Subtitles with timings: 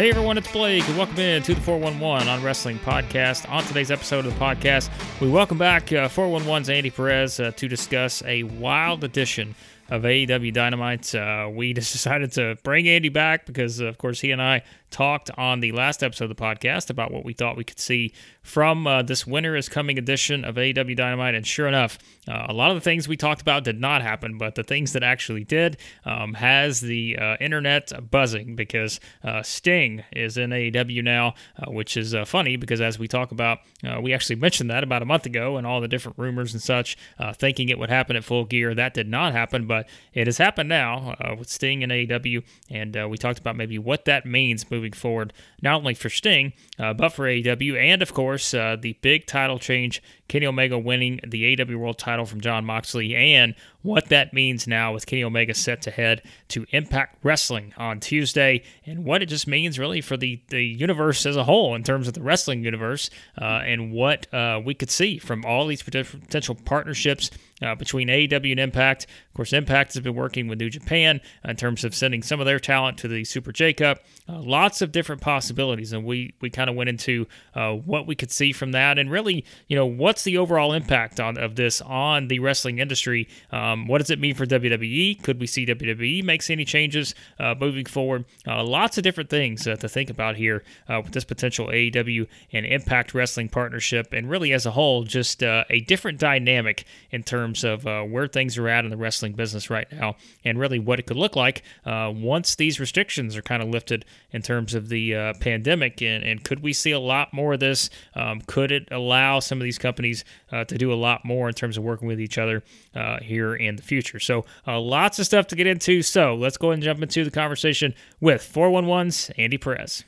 [0.00, 3.46] Hey everyone, it's Blake, and welcome in to the 411 on Wrestling Podcast.
[3.52, 4.88] On today's episode of the podcast,
[5.20, 9.54] we welcome back uh, 411's Andy Perez uh, to discuss a wild edition
[9.90, 11.14] of AEW Dynamite.
[11.14, 15.30] Uh, we just decided to bring Andy back because, of course, he and I talked
[15.36, 18.12] on the last episode of the podcast about what we thought we could see
[18.42, 21.34] from uh, this winter is coming edition of AEW Dynamite.
[21.34, 24.38] And sure enough, uh, a lot of the things we talked about did not happen,
[24.38, 30.04] but the things that actually did um, has the uh, internet buzzing because uh, Sting
[30.12, 33.58] is in AEW now, uh, which is uh, funny because as we talk about,
[34.02, 36.96] we actually mentioned that about a month ago and all the different rumors and such,
[37.34, 38.74] thinking it would happen at full gear.
[38.74, 42.42] That did not happen, but it has happened now with Sting in AEW.
[42.70, 46.54] And we talked about maybe what that means moving moving forward, not only for Sting,
[46.78, 51.18] uh, but for AEW, and of course, uh, the big title change Kenny Omega winning
[51.26, 53.52] the AEW World title from Jon Moxley, and
[53.82, 58.62] what that means now with Kenny Omega set to head to Impact Wrestling on Tuesday,
[58.86, 62.06] and what it just means really for the, the universe as a whole in terms
[62.06, 66.54] of the wrestling universe, uh, and what uh, we could see from all these potential
[66.54, 69.04] partnerships uh, between AEW and Impact.
[69.28, 72.46] Of course, Impact has been working with New Japan in terms of sending some of
[72.46, 73.98] their talent to the Super J Cup.
[74.28, 78.14] Uh, lots of different possibilities, and we we kind of went into uh, what we
[78.14, 81.80] could see from that, and really, you know, what's the overall impact on of this
[81.80, 83.28] on the wrestling industry?
[83.50, 85.22] Um, what does it mean for WWE?
[85.22, 88.24] Could we see WWE makes any changes uh, moving forward?
[88.46, 92.66] Uh, lots of different things uh, to think about here with this potential AEW and
[92.66, 97.86] Impact Wrestling partnership, and really as a whole, just a different dynamic in terms of
[97.86, 101.06] uh, where things are at in the wrestling business right now and really what it
[101.06, 105.14] could look like uh, once these restrictions are kind of lifted in terms of the
[105.14, 106.02] uh, pandemic.
[106.02, 107.90] And, and, could we see a lot more of this?
[108.14, 110.09] Um, could it allow some of these companies
[110.52, 112.62] uh, to do a lot more in terms of working with each other
[112.94, 114.18] uh, here in the future?
[114.18, 116.02] So, uh, lots of stuff to get into.
[116.02, 120.04] So, let's go and jump into the conversation with 411's Andy Perez.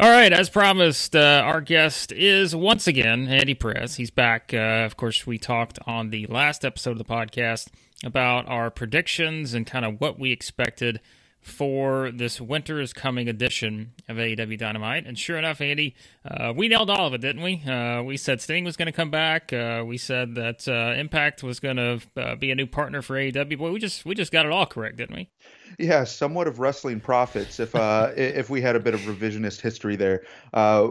[0.00, 3.96] All right, as promised, uh, our guest is once again Andy Perez.
[3.96, 4.52] He's back.
[4.52, 7.68] Uh, of course, we talked on the last episode of the podcast
[8.02, 11.00] about our predictions and kind of what we expected
[11.42, 15.06] for this winter is coming edition of AEW Dynamite.
[15.06, 15.94] And sure enough, Andy,
[16.24, 17.62] uh, we nailed all of it, didn't we?
[17.64, 19.52] Uh, we said Sting was going to come back.
[19.52, 23.14] Uh, we said that uh, Impact was going to uh, be a new partner for
[23.14, 23.58] AEW.
[23.58, 25.30] Boy, we just we just got it all correct, didn't we?
[25.78, 27.58] Yeah, somewhat of wrestling prophets.
[27.58, 30.88] If uh, if we had a bit of revisionist history there, uh,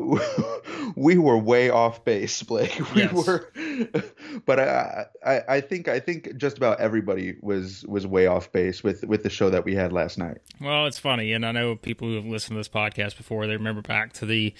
[0.95, 2.79] we were way off base, Blake.
[2.91, 3.13] We yes.
[3.13, 3.51] were,
[4.45, 8.83] but I, I I think I think just about everybody was was way off base
[8.83, 10.39] with with the show that we had last night.
[10.59, 13.53] Well, it's funny, and I know people who have listened to this podcast before they
[13.53, 14.53] remember back to the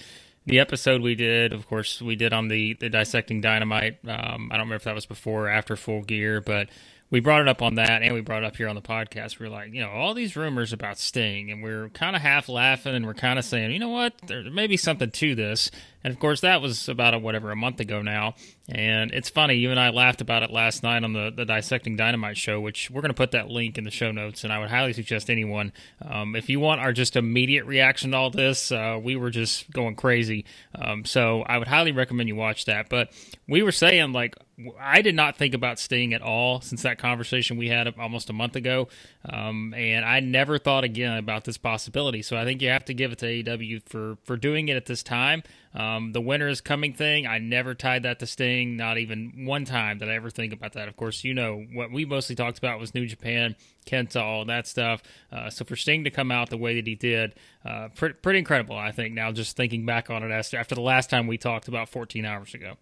[0.44, 3.98] the episode we did, of course, we did on the, the dissecting dynamite.
[4.06, 6.68] Um, I don't remember if that was before or after full gear, but
[7.10, 9.38] we brought it up on that and we brought it up here on the podcast.
[9.38, 12.22] We are like, you know, all these rumors about Sting, and we are kind of
[12.22, 15.34] half laughing and we're kind of saying, you know what, there may be something to
[15.34, 15.70] this.
[16.02, 18.34] And of course, that was about a, whatever a month ago now.
[18.68, 21.96] And it's funny, you and I laughed about it last night on the, the Dissecting
[21.96, 24.44] Dynamite show, which we're going to put that link in the show notes.
[24.44, 28.16] And I would highly suggest anyone, um, if you want our just immediate reaction to
[28.16, 30.44] all this, uh, we were just going crazy.
[30.76, 32.88] Um, so I would highly recommend you watch that.
[32.88, 33.12] But
[33.48, 34.36] we were saying, like,
[34.78, 38.32] I did not think about Sting at all since that conversation we had almost a
[38.32, 38.88] month ago.
[39.28, 42.22] Um, and I never thought again about this possibility.
[42.22, 44.86] So I think you have to give it to AEW for, for doing it at
[44.86, 45.42] this time.
[45.74, 49.64] Um, the winter is coming thing, I never tied that to Sting, not even one
[49.64, 50.88] time did I ever think about that.
[50.88, 53.56] Of course, you know, what we mostly talked about was New Japan,
[53.86, 55.02] Kenta, all that stuff.
[55.30, 57.34] Uh, so for Sting to come out the way that he did,
[57.64, 60.82] uh, pretty, pretty incredible, I think, now just thinking back on it after, after the
[60.82, 62.76] last time we talked about 14 hours ago.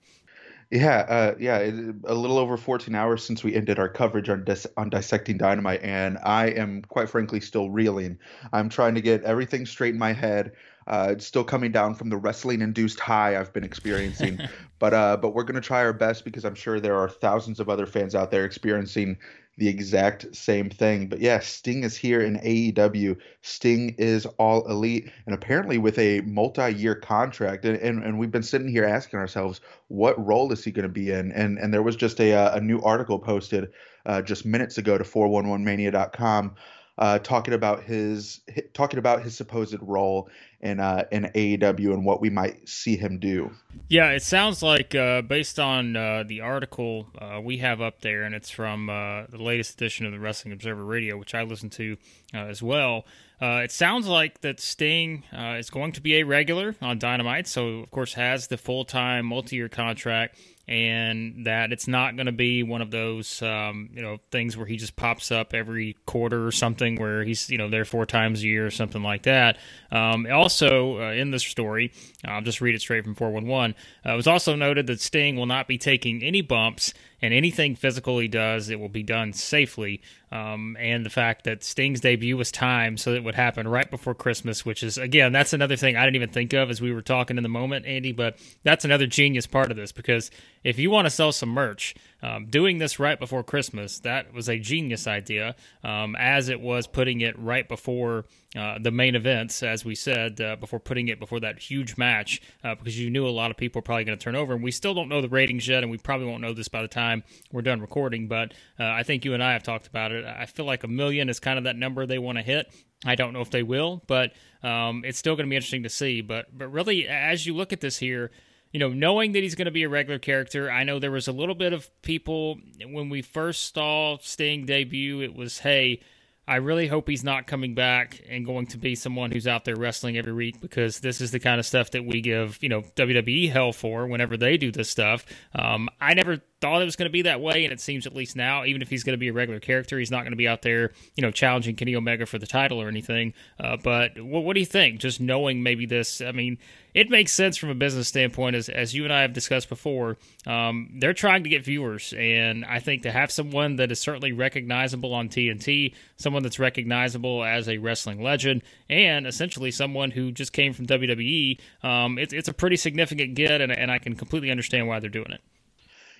[0.70, 1.58] Yeah, uh, yeah,
[2.04, 5.82] a little over 14 hours since we ended our coverage on dis- on dissecting dynamite,
[5.82, 8.20] and I am quite frankly still reeling.
[8.52, 10.52] I'm trying to get everything straight in my head.
[10.86, 14.40] Uh, it's still coming down from the wrestling-induced high I've been experiencing,
[14.78, 17.68] but uh, but we're gonna try our best because I'm sure there are thousands of
[17.68, 19.16] other fans out there experiencing
[19.60, 21.06] the exact same thing.
[21.06, 23.16] But yeah, Sting is here in AEW.
[23.42, 27.66] Sting is all elite, and apparently with a multi-year contract.
[27.66, 30.88] And and, and we've been sitting here asking ourselves, what role is he going to
[30.88, 31.30] be in?
[31.32, 33.70] And and there was just a a new article posted
[34.06, 36.54] uh, just minutes ago to 411mania.com
[37.00, 38.40] uh, talking about his
[38.74, 40.28] talking about his supposed role
[40.60, 43.50] in uh, in AEW and what we might see him do.
[43.88, 48.22] Yeah, it sounds like uh, based on uh, the article uh, we have up there,
[48.22, 51.70] and it's from uh, the latest edition of the Wrestling Observer Radio, which I listen
[51.70, 51.96] to
[52.34, 53.06] as well.
[53.40, 57.90] it sounds like that Sting is going to be a regular on Dynamite, so of
[57.90, 60.36] course has the full time multi year contract
[60.70, 64.66] and that it's not going to be one of those um, you know things where
[64.66, 68.42] he just pops up every quarter or something where he's you know there four times
[68.42, 69.58] a year or something like that.
[69.90, 71.92] Um, also, uh, in this story,
[72.24, 73.74] I'll just read it straight from 411.
[74.06, 77.74] Uh, it was also noted that Sting will not be taking any bumps and anything
[77.76, 80.00] physical he does, it will be done safely.
[80.32, 84.14] Um, and the fact that Sting's debut was timed so it would happen right before
[84.14, 87.02] Christmas, which is again, that's another thing I didn't even think of as we were
[87.02, 88.12] talking in the moment, Andy.
[88.12, 90.30] But that's another genius part of this because
[90.62, 94.48] if you want to sell some merch, um, doing this right before Christmas, that was
[94.48, 98.26] a genius idea, um, as it was putting it right before
[98.56, 102.42] uh, the main events, as we said, uh, before putting it before that huge match,
[102.62, 104.52] uh, because you knew a lot of people were probably going to turn over.
[104.52, 106.82] And we still don't know the ratings yet, and we probably won't know this by
[106.82, 107.22] the time
[107.52, 108.28] we're done recording.
[108.28, 110.24] But uh, I think you and I have talked about it.
[110.24, 112.70] I feel like a million is kind of that number they want to hit.
[113.04, 114.32] I don't know if they will, but
[114.62, 116.20] um, it's still going to be interesting to see.
[116.20, 118.30] But but really, as you look at this here,
[118.72, 121.28] you know, knowing that he's going to be a regular character, I know there was
[121.28, 125.20] a little bit of people when we first saw Sting debut.
[125.20, 126.00] It was, hey,
[126.46, 129.76] I really hope he's not coming back and going to be someone who's out there
[129.76, 132.82] wrestling every week because this is the kind of stuff that we give, you know,
[132.96, 135.24] WWE hell for whenever they do this stuff.
[135.54, 138.14] Um, I never thought it was going to be that way, and it seems at
[138.14, 140.36] least now, even if he's going to be a regular character, he's not going to
[140.36, 143.32] be out there, you know, challenging Kenny Omega for the title or anything.
[143.58, 145.00] Uh, but what, what do you think?
[145.00, 146.58] Just knowing maybe this, I mean,
[146.92, 150.18] it makes sense from a business standpoint, as as you and I have discussed before.
[150.46, 154.32] Um, they're trying to get viewers, and I think to have someone that is certainly
[154.32, 160.52] recognizable on TNT, someone that's recognizable as a wrestling legend, and essentially someone who just
[160.52, 164.50] came from WWE, um, it, it's a pretty significant get, and, and I can completely
[164.50, 165.40] understand why they're doing it.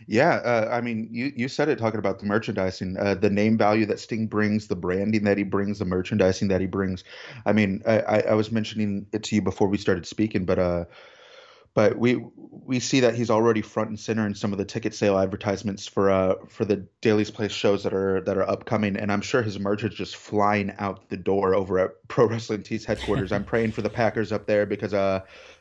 [0.07, 3.57] Yeah, uh, I mean, you, you said it talking about the merchandising, uh, the name
[3.59, 7.05] value that Sting brings, the branding that he brings, the merchandising that he brings.
[7.47, 10.85] I mean, I, I was mentioning it to you before we started speaking, but uh,
[11.75, 12.25] but we
[12.71, 15.87] we see that he's already front and center in some of the ticket sale advertisements
[15.87, 19.43] for uh for the Daily's Place shows that are that are upcoming, and I'm sure
[19.43, 23.33] his merch is just flying out the door over at Pro Wrestling Tees headquarters.
[23.33, 25.21] I'm praying for the Packers up there because uh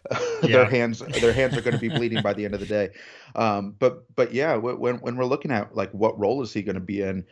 [0.12, 0.48] yeah.
[0.50, 2.90] their hands their hands are going to be bleeding by the end of the day.
[3.36, 6.76] Um, but but yeah, when when we're looking at like what role is he going
[6.76, 7.26] to be in?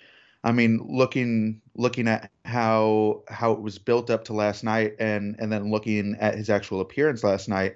[0.44, 5.35] I mean, looking looking at how how it was built up to last night, and
[5.39, 7.75] and then looking at his actual appearance last night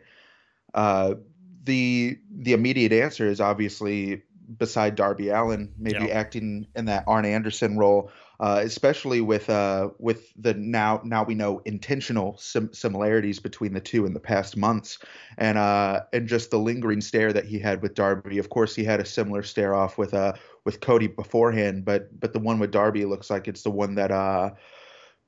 [0.73, 1.15] uh,
[1.63, 4.23] the the immediate answer is obviously
[4.57, 6.15] beside Darby Allin, maybe yep.
[6.15, 11.35] acting in that Arn Anderson role, uh, especially with uh, with the now now we
[11.35, 14.99] know intentional sim- similarities between the two in the past months,
[15.37, 18.37] and uh, and just the lingering stare that he had with Darby.
[18.37, 20.33] Of course, he had a similar stare off with uh
[20.65, 24.11] with Cody beforehand, but but the one with Darby looks like it's the one that
[24.11, 24.51] uh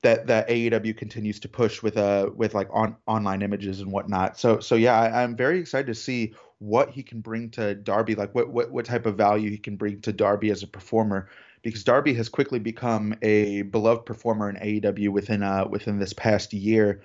[0.04, 4.38] that that AEW continues to push with uh with like on online images and whatnot.
[4.38, 8.14] So so yeah, I, am very excited to see what he can bring to Darby,
[8.14, 11.30] like what, what what type of value he can bring to Darby as a performer,
[11.62, 16.52] because Darby has quickly become a beloved performer in AEW within uh within this past
[16.52, 17.02] year,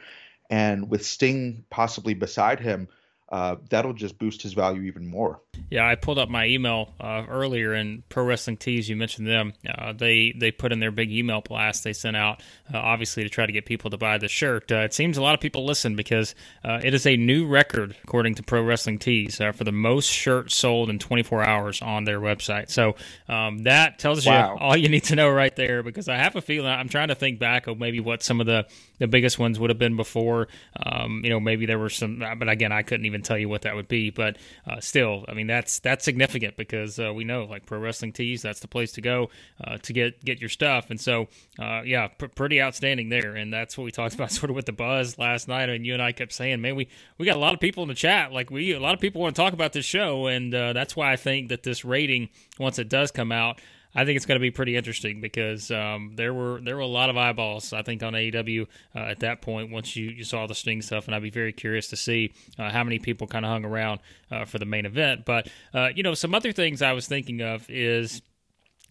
[0.49, 2.89] and with Sting possibly beside him,
[3.31, 5.41] uh, that'll just boost his value even more.
[5.69, 8.89] Yeah, I pulled up my email uh, earlier, and Pro Wrestling Tees.
[8.89, 9.53] You mentioned them.
[9.67, 12.41] Uh, they they put in their big email blast they sent out,
[12.73, 14.71] uh, obviously to try to get people to buy the shirt.
[14.71, 16.33] Uh, it seems a lot of people listen because
[16.63, 20.55] uh, it is a new record according to Pro Wrestling Tees for the most shirts
[20.55, 22.71] sold in 24 hours on their website.
[22.71, 22.95] So
[23.27, 24.53] um, that tells wow.
[24.53, 25.83] you all you need to know right there.
[25.83, 28.47] Because I have a feeling I'm trying to think back of maybe what some of
[28.47, 28.65] the
[28.97, 30.47] the biggest ones would have been before.
[30.83, 33.63] Um, you know, maybe there were some, but again, I couldn't even tell you what
[33.63, 34.09] that would be.
[34.09, 38.13] But uh, still, I mean, that's that's significant because uh, we know like pro wrestling
[38.13, 39.29] tees, that's the place to go
[39.63, 40.89] uh, to get get your stuff.
[40.89, 41.27] And so,
[41.59, 43.35] uh, yeah, pr- pretty outstanding there.
[43.35, 45.69] And that's what we talked about sort of with the buzz last night.
[45.69, 47.89] And you and I kept saying, man, we we got a lot of people in
[47.89, 48.31] the chat.
[48.31, 50.95] Like we a lot of people want to talk about this show, and uh, that's
[50.95, 53.59] why I think that this rating, once it does come out.
[53.95, 56.87] I think it's going to be pretty interesting because um, there were there were a
[56.87, 60.45] lot of eyeballs I think on AEW uh, at that point once you, you saw
[60.45, 63.45] the Sting stuff, and I'd be very curious to see uh, how many people kind
[63.45, 63.99] of hung around
[64.31, 65.25] uh, for the main event.
[65.25, 68.21] But uh, you know, some other things I was thinking of is.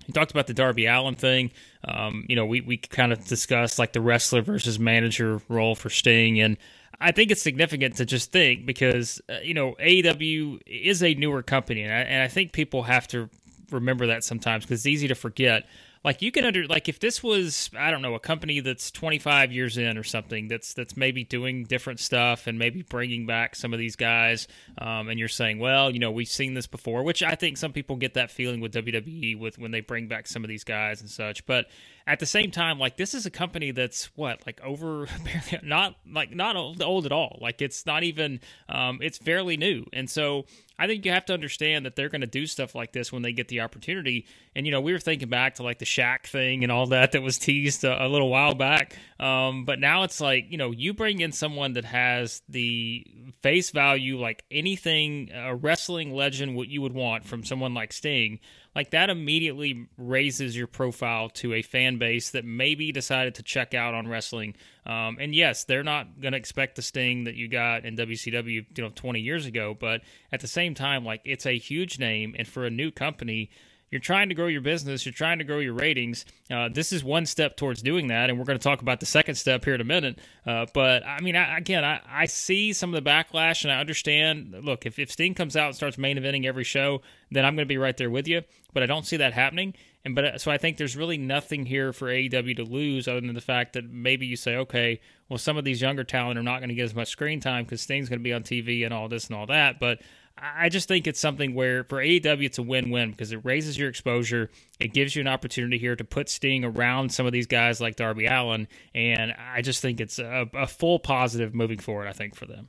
[0.07, 1.51] You talked about the Darby Allin thing.
[1.85, 5.91] Um, you know, we, we kind of discussed like the wrestler versus manager role for
[5.91, 6.57] Sting, and
[7.01, 11.43] I think it's significant to just think because uh, you know AEW is a newer
[11.43, 13.29] company, and I, and I think people have to
[13.71, 15.67] remember that sometimes because it's easy to forget.
[16.05, 19.53] Like you can under like if this was I don't know a company that's 25
[19.53, 23.73] years in or something that's that's maybe doing different stuff and maybe bringing back some
[23.73, 24.47] of these guys,
[24.79, 27.73] um, and you're saying, well, you know, we've seen this before, which I think some
[27.73, 31.01] people get that feeling with WWE with when they bring back some of these guys
[31.01, 31.67] and such, but
[32.09, 35.07] at the same time, like this is a company that's what like over
[35.63, 37.39] not like not old, old at all.
[37.43, 40.47] Like it's not even um, it's fairly new, and so
[40.79, 43.21] I think you have to understand that they're going to do stuff like this when
[43.21, 44.27] they get the opportunity.
[44.57, 47.13] And you know, we were thinking back to like the Shaq thing and all that
[47.13, 48.97] that was teased a, a little while back.
[49.21, 53.07] Um, but now it's like you know, you bring in someone that has the
[53.43, 58.41] face value like anything a wrestling legend what you would want from someone like Sting
[58.79, 63.75] like that immediately raises your profile to a fan base that maybe decided to check
[63.75, 64.55] out on wrestling.
[64.87, 68.47] Um, and yes, they're not going to expect the sting that you got in WCW,
[68.77, 69.77] you know, 20 years ago.
[69.79, 73.51] But at the same time, like it's a huge name, and for a new company,
[73.91, 76.25] you're trying to grow your business, you're trying to grow your ratings.
[76.51, 79.07] Uh, this is one step towards doing that, and we're going to talk about the
[79.07, 80.19] second step here in a minute.
[80.47, 83.81] Uh, but I mean, I, again, I, I see some of the backlash, and I
[83.81, 84.55] understand.
[84.63, 87.67] Look, if, if Sting comes out and starts main eventing every show, then I'm going
[87.67, 88.43] to be right there with you.
[88.75, 89.75] But I don't see that happening.
[90.05, 93.21] And but uh, so I think there's really nothing here for AEW to lose other
[93.21, 96.43] than the fact that maybe you say, okay, well, some of these younger talent are
[96.43, 98.85] not going to get as much screen time because Sting's going to be on TV
[98.85, 99.81] and all this and all that.
[99.81, 100.01] But
[100.41, 103.89] I just think it's something where for AEW it's a win-win because it raises your
[103.89, 104.51] exposure.
[104.79, 107.97] It gives you an opportunity here to put Sting around some of these guys like
[107.97, 112.09] Darby Allin, and I just think it's a, a full positive moving forward.
[112.09, 112.69] I think for them.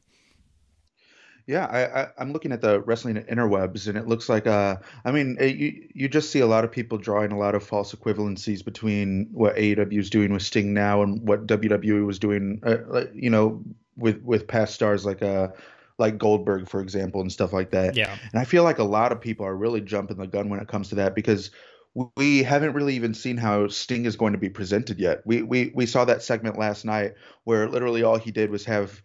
[1.49, 5.35] Yeah, I, am looking at the wrestling interwebs, and it looks like, uh, I mean,
[5.39, 8.63] it, you you just see a lot of people drawing a lot of false equivalencies
[8.63, 13.31] between what AEW is doing with Sting now and what WWE was doing, uh, you
[13.31, 13.63] know,
[13.97, 15.47] with with past stars like uh
[15.99, 17.95] like Goldberg, for example, and stuff like that.
[17.95, 18.15] Yeah.
[18.31, 20.67] And I feel like a lot of people are really jumping the gun when it
[20.67, 21.51] comes to that because
[22.15, 25.21] we haven't really even seen how Sting is going to be presented yet.
[25.25, 29.01] We we we saw that segment last night where literally all he did was have,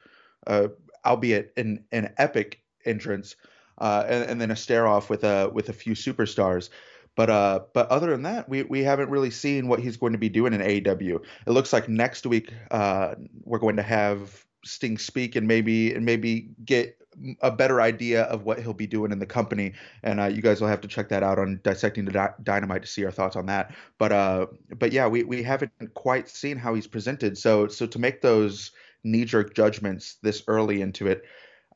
[0.47, 0.69] uh,
[1.05, 3.37] albeit an an epic entrance,
[3.79, 6.69] uh, and, and then a stare off with a with a few superstars.
[7.17, 10.19] But uh, but other than that, we, we haven't really seen what he's going to
[10.19, 11.21] be doing in AEW.
[11.47, 16.05] It looks like next week uh, we're going to have Sting speak and maybe and
[16.05, 16.99] maybe get
[17.43, 19.73] a better idea of what he'll be doing in the company.
[20.03, 22.89] And uh, you guys will have to check that out on dissecting the dynamite to
[22.89, 23.75] see our thoughts on that.
[23.99, 27.39] But uh, but yeah, we we haven't quite seen how he's presented.
[27.39, 31.23] So so to make those knee jerk judgments this early into it,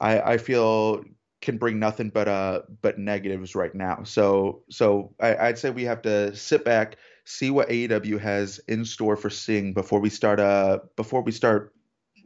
[0.00, 1.04] I I feel
[1.40, 4.02] can bring nothing but uh but negatives right now.
[4.04, 8.84] So so I, I'd say we have to sit back, see what AEW has in
[8.84, 11.72] store for Sting before we start uh before we start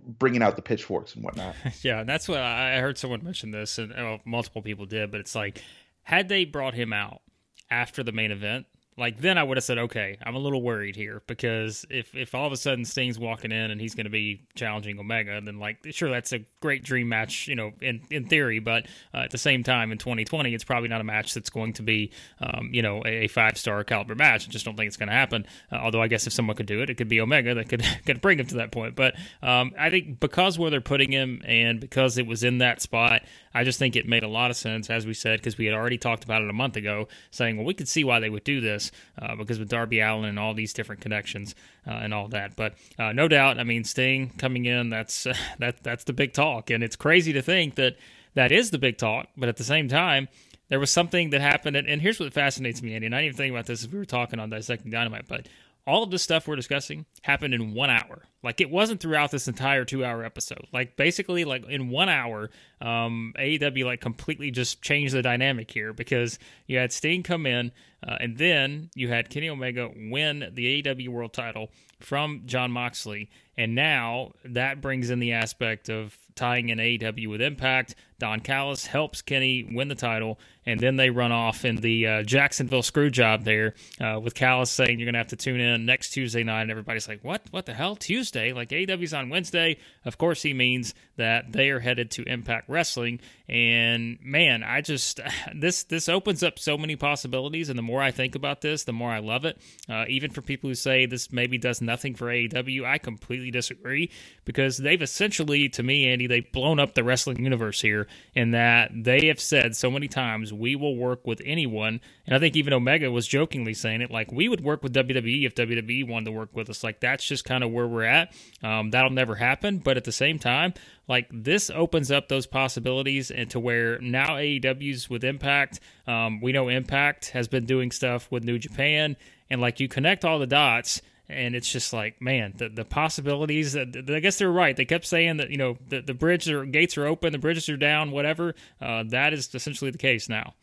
[0.07, 1.55] bringing out the pitchforks and whatnot.
[1.83, 5.11] yeah, and that's what I heard someone mention this, and well, multiple people did.
[5.11, 5.63] But it's like,
[6.03, 7.23] had they brought him out
[7.71, 10.97] after the main event, like then I would have said, okay, I'm a little worried
[10.97, 14.11] here because if if all of a sudden Sting's walking in and he's going to
[14.11, 18.27] be challenging Omega, then like sure that's a great dream match, you know, in in
[18.27, 21.49] theory, but uh, at the same time in 2020, it's probably not a match that's
[21.49, 24.47] going to be, um, you know, a, a five star caliber match.
[24.47, 25.47] I just don't think it's going to happen.
[25.71, 27.85] Uh, although I guess if someone could do it, it could be Omega that could
[28.07, 28.95] could bring him to that point.
[28.95, 32.83] But um, I think because where they're putting him and because it was in that
[32.83, 33.23] spot,
[33.55, 35.75] I just think it made a lot of sense, as we said, because we had
[35.75, 38.45] already talked about it a month ago, saying, well, we could see why they would
[38.45, 38.91] do this
[39.21, 41.55] uh, because with Darby Allin and all these different connections
[41.87, 42.57] uh, and all that.
[42.57, 45.27] But uh, no doubt, I mean, Sting coming in, that's
[45.59, 47.97] that that's the big talk, and it's crazy to think that
[48.35, 49.29] that is the big talk.
[49.37, 50.29] But at the same time,
[50.69, 53.07] there was something that happened, and, and here's what fascinates me, Andy.
[53.07, 55.49] And I didn't even think about this as we were talking on dissecting dynamite, but
[55.87, 58.23] all of this stuff we're discussing happened in one hour.
[58.43, 60.67] Like it wasn't throughout this entire two hour episode.
[60.73, 65.93] Like basically, like in one hour, um, AEW like completely just changed the dynamic here
[65.93, 67.73] because you had Sting come in,
[68.07, 71.71] uh, and then you had Kenny Omega win the AEW World Title
[72.01, 77.41] from Jon Moxley, and now that brings in the aspect of tying in AEW with
[77.41, 77.95] Impact.
[78.19, 82.23] Don Callis helps Kenny win the title, and then they run off in the uh,
[82.23, 85.85] Jacksonville screw job there uh, with Callis saying you're going to have to tune in
[85.85, 86.63] next Tuesday night.
[86.63, 87.43] And everybody's like, what?
[87.51, 87.97] What the hell?
[87.97, 88.32] Tuesday?
[88.35, 89.77] Like AEW's on Wednesday.
[90.05, 93.21] Of course, he means that they are headed to Impact Wrestling.
[93.49, 95.21] And man, I just
[95.55, 97.69] this this opens up so many possibilities.
[97.69, 99.59] And the more I think about this, the more I love it.
[99.89, 104.11] Uh, even for people who say this maybe does nothing for AEW, I completely disagree
[104.45, 108.91] because they've essentially, to me, Andy, they've blown up the wrestling universe here in that
[108.95, 112.01] they have said so many times we will work with anyone.
[112.27, 115.45] And I think even Omega was jokingly saying it like we would work with WWE
[115.45, 116.83] if WWE wanted to work with us.
[116.85, 118.22] Like that's just kind of where we're at.
[118.63, 119.79] Um, that'll never happen.
[119.79, 120.75] But at the same time,
[121.09, 125.81] like this opens up those possibilities and to where now AEW's with Impact.
[126.07, 129.17] Um, we know Impact has been doing stuff with New Japan,
[129.51, 133.77] and like you connect all the dots and it's just like man the, the possibilities
[133.77, 136.99] i guess they're right they kept saying that you know the, the bridge or gates
[136.99, 140.55] are open the bridges are down whatever uh, that is essentially the case now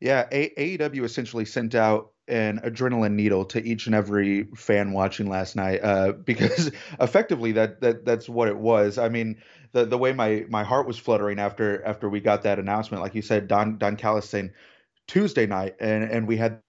[0.00, 5.28] yeah A- aew essentially sent out an adrenaline needle to each and every fan watching
[5.28, 8.98] last night uh, because effectively that that that's what it was.
[8.98, 9.36] I mean,
[9.72, 13.14] the the way my my heart was fluttering after after we got that announcement, like
[13.14, 14.52] you said, Don Don Callis saying
[15.08, 16.60] Tuesday night, and and we had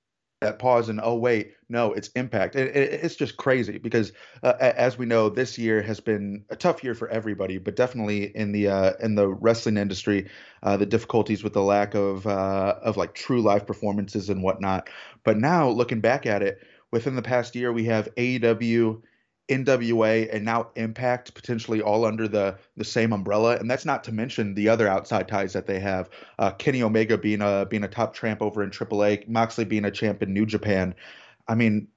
[0.41, 4.11] that pause and oh wait no it's impact it, it, it's just crazy because
[4.43, 8.35] uh, as we know this year has been a tough year for everybody but definitely
[8.35, 10.27] in the uh, in the wrestling industry
[10.63, 14.89] uh, the difficulties with the lack of uh, of like true live performances and whatnot
[15.23, 16.59] but now looking back at it
[16.91, 19.01] within the past year we have AEW
[19.49, 24.11] NWA and now Impact potentially all under the the same umbrella, and that's not to
[24.11, 26.09] mention the other outside ties that they have.
[26.39, 29.91] Uh, Kenny Omega being a being a top champ over in AAA, Moxley being a
[29.91, 30.95] champ in New Japan.
[31.47, 31.87] I mean,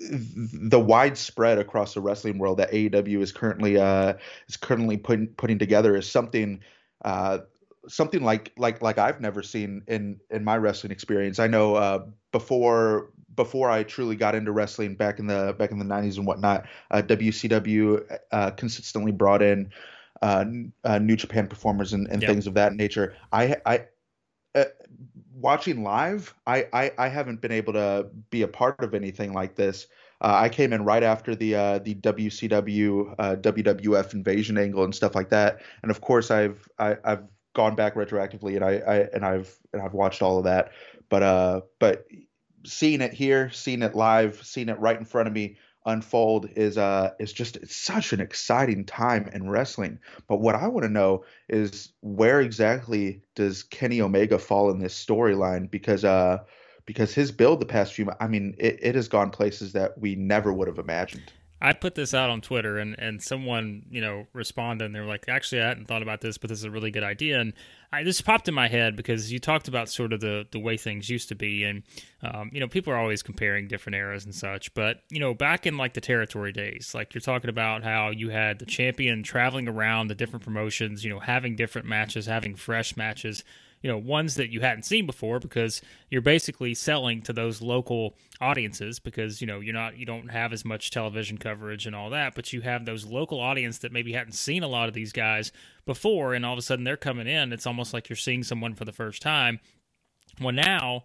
[0.00, 4.14] the widespread across the wrestling world that AEW is currently uh,
[4.48, 6.60] is currently putting putting together is something
[7.04, 7.38] uh,
[7.88, 11.38] something like like like I've never seen in in my wrestling experience.
[11.38, 15.78] I know uh, before before I truly got into wrestling back in the back in
[15.78, 19.70] the 90s and whatnot, uh, WCW uh, consistently brought in
[20.22, 20.44] uh,
[20.84, 22.30] uh, New Japan performers and, and yep.
[22.30, 23.14] things of that nature.
[23.32, 23.86] I I
[24.54, 24.64] uh,
[25.40, 29.54] watching live, I, I I haven't been able to be a part of anything like
[29.54, 29.86] this.
[30.20, 34.94] Uh, I came in right after the uh, the WCW uh, WWF invasion angle and
[34.94, 38.64] stuff like that, and of course I've I, have i have gone back retroactively and
[38.64, 40.72] I, I and I've and I've watched all of that.
[41.08, 42.06] But uh, but
[42.64, 46.76] seeing it here, seeing it live, seeing it right in front of me unfold is
[46.76, 49.98] uh is just it's such an exciting time in wrestling.
[50.26, 54.94] But what I want to know is where exactly does Kenny Omega fall in this
[54.94, 55.70] storyline?
[55.70, 56.38] Because uh
[56.84, 60.14] because his build the past few I mean it, it has gone places that we
[60.14, 61.32] never would have imagined.
[61.60, 65.06] I put this out on Twitter and, and someone, you know, responded and they were
[65.06, 67.40] like, actually, I hadn't thought about this, but this is a really good idea.
[67.40, 67.52] And
[67.92, 70.76] I just popped in my head because you talked about sort of the, the way
[70.76, 71.64] things used to be.
[71.64, 71.82] And,
[72.22, 74.72] um, you know, people are always comparing different eras and such.
[74.74, 78.28] But, you know, back in like the territory days, like you're talking about how you
[78.28, 82.96] had the champion traveling around the different promotions, you know, having different matches, having fresh
[82.96, 83.42] matches
[83.82, 85.80] you know ones that you hadn't seen before because
[86.10, 90.52] you're basically selling to those local audiences because you know you're not you don't have
[90.52, 94.12] as much television coverage and all that but you have those local audience that maybe
[94.12, 95.52] hadn't seen a lot of these guys
[95.86, 97.52] before and all of a sudden they're coming in.
[97.52, 99.58] It's almost like you're seeing someone for the first time.
[100.40, 101.04] Well now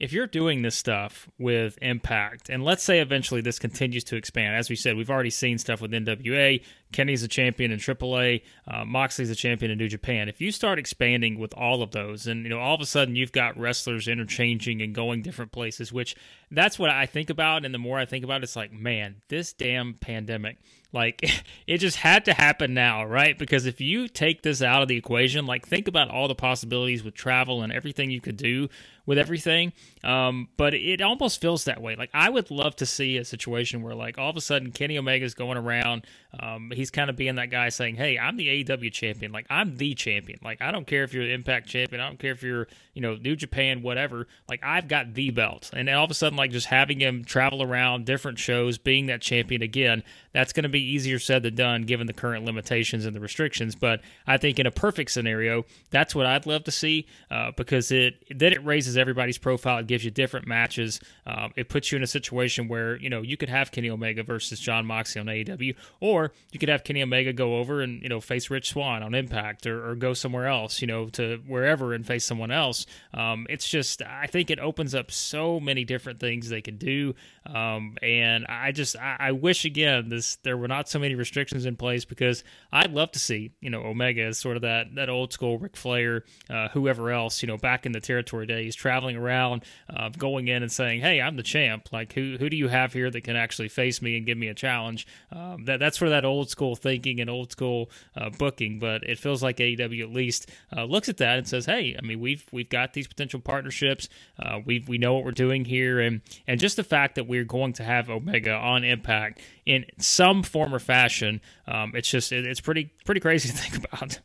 [0.00, 4.56] if you're doing this stuff with Impact, and let's say eventually this continues to expand,
[4.56, 6.62] as we said, we've already seen stuff with NWA.
[6.90, 8.40] Kenny's a champion in AAA.
[8.66, 10.30] Uh, Moxley's a champion in New Japan.
[10.30, 13.14] If you start expanding with all of those, and you know, all of a sudden
[13.14, 16.16] you've got wrestlers interchanging and going different places, which
[16.50, 17.66] that's what I think about.
[17.66, 20.56] And the more I think about it, it's like, man, this damn pandemic
[20.92, 21.22] like
[21.66, 23.38] it just had to happen now, right?
[23.38, 27.04] Because if you take this out of the equation, like think about all the possibilities
[27.04, 28.68] with travel and everything you could do
[29.06, 29.72] with everything.
[30.02, 31.96] Um, but it almost feels that way.
[31.96, 34.96] Like I would love to see a situation where like all of a sudden Kenny
[34.96, 36.06] Omega's going around.
[36.38, 39.32] Um, he's kind of being that guy saying, "Hey, I'm the AEW champion.
[39.32, 40.38] Like I'm the champion.
[40.42, 42.00] Like I don't care if you're the Impact champion.
[42.00, 44.26] I don't care if you're you know New Japan, whatever.
[44.48, 47.62] Like I've got the belt." And all of a sudden, like just having him travel
[47.62, 51.82] around different shows, being that champion again, that's going to be easier said than done
[51.82, 53.74] given the current limitations and the restrictions.
[53.74, 57.90] But I think in a perfect scenario, that's what I'd love to see uh, because
[57.90, 59.78] it then it raises everybody's profile.
[59.78, 61.00] It gives you different matches.
[61.26, 64.22] Um, it puts you in a situation where you know you could have Kenny Omega
[64.22, 68.08] versus Jon Moxley on AEW, or you could have Kenny Omega go over and you
[68.08, 71.94] know face Rich Swann on Impact, or, or go somewhere else, you know, to wherever
[71.94, 72.86] and face someone else.
[73.14, 77.14] Um, it's just I think it opens up so many different things they can do,
[77.46, 81.66] um, and I just I, I wish again this there were not so many restrictions
[81.66, 85.08] in place because I'd love to see you know Omega as sort of that that
[85.08, 89.16] old school Ric Flair, uh, whoever else you know back in the territory days, traveling
[89.16, 91.92] around, uh, going in and saying, "Hey, I'm the champ.
[91.92, 94.48] Like who who do you have here that can actually face me and give me
[94.48, 98.78] a challenge?" Um, that that's of that old school thinking and old school uh, booking.
[98.78, 102.04] But it feels like AEW at least uh, looks at that and says, "Hey, I
[102.04, 104.08] mean we've we've got these potential partnerships.
[104.38, 107.44] Uh, we we know what we're doing here, and and just the fact that we're
[107.44, 111.40] going to have Omega on Impact in some form or fashion.
[111.66, 114.20] Um, it's just it, it's pretty pretty crazy to think about.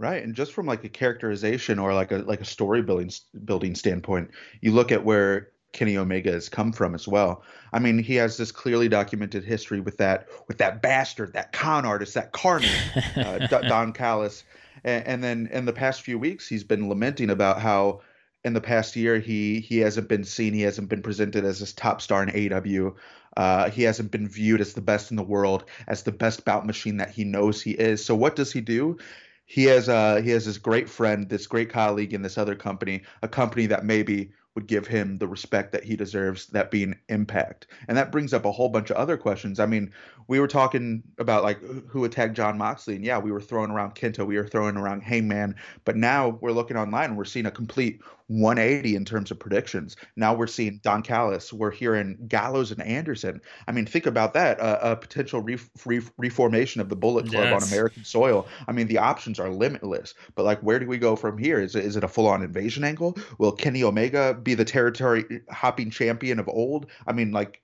[0.00, 3.10] Right, and just from like a characterization or like a like a story building
[3.44, 4.30] building standpoint,
[4.60, 7.42] you look at where Kenny Omega has come from as well.
[7.72, 11.84] I mean, he has this clearly documented history with that with that bastard, that con
[11.84, 12.70] artist, that carny,
[13.16, 14.44] uh, Don Callis,
[14.84, 18.00] and, and then in the past few weeks, he's been lamenting about how
[18.44, 21.72] in the past year he he hasn't been seen, he hasn't been presented as this
[21.72, 22.94] top star in AEW.
[23.36, 26.66] Uh, he hasn't been viewed as the best in the world, as the best bout
[26.66, 28.04] machine that he knows he is.
[28.04, 28.96] So what does he do?
[29.50, 33.02] He has uh he has this great friend, this great colleague in this other company,
[33.22, 37.66] a company that maybe would give him the respect that he deserves, that being Impact.
[37.88, 39.58] And that brings up a whole bunch of other questions.
[39.58, 39.90] I mean,
[40.26, 43.94] we were talking about like who attacked Jon Moxley, and yeah, we were throwing around
[43.94, 45.54] Kenta, we were throwing around Hangman,
[45.86, 49.96] but now we're looking online and we're seeing a complete 180 in terms of predictions.
[50.16, 53.40] Now we're seeing Don Callis, we're hearing Gallows and Anderson.
[53.66, 57.44] I mean, think about that uh, a potential re- re- reformation of the Bullet Club
[57.44, 57.62] yes.
[57.62, 58.46] on American soil.
[58.66, 60.14] I mean, the options are limitless.
[60.34, 61.58] But like, where do we go from here?
[61.58, 63.16] Is it, is it a full on invasion angle?
[63.38, 66.86] Will Kenny Omega be the territory hopping champion of old?
[67.06, 67.62] I mean, like,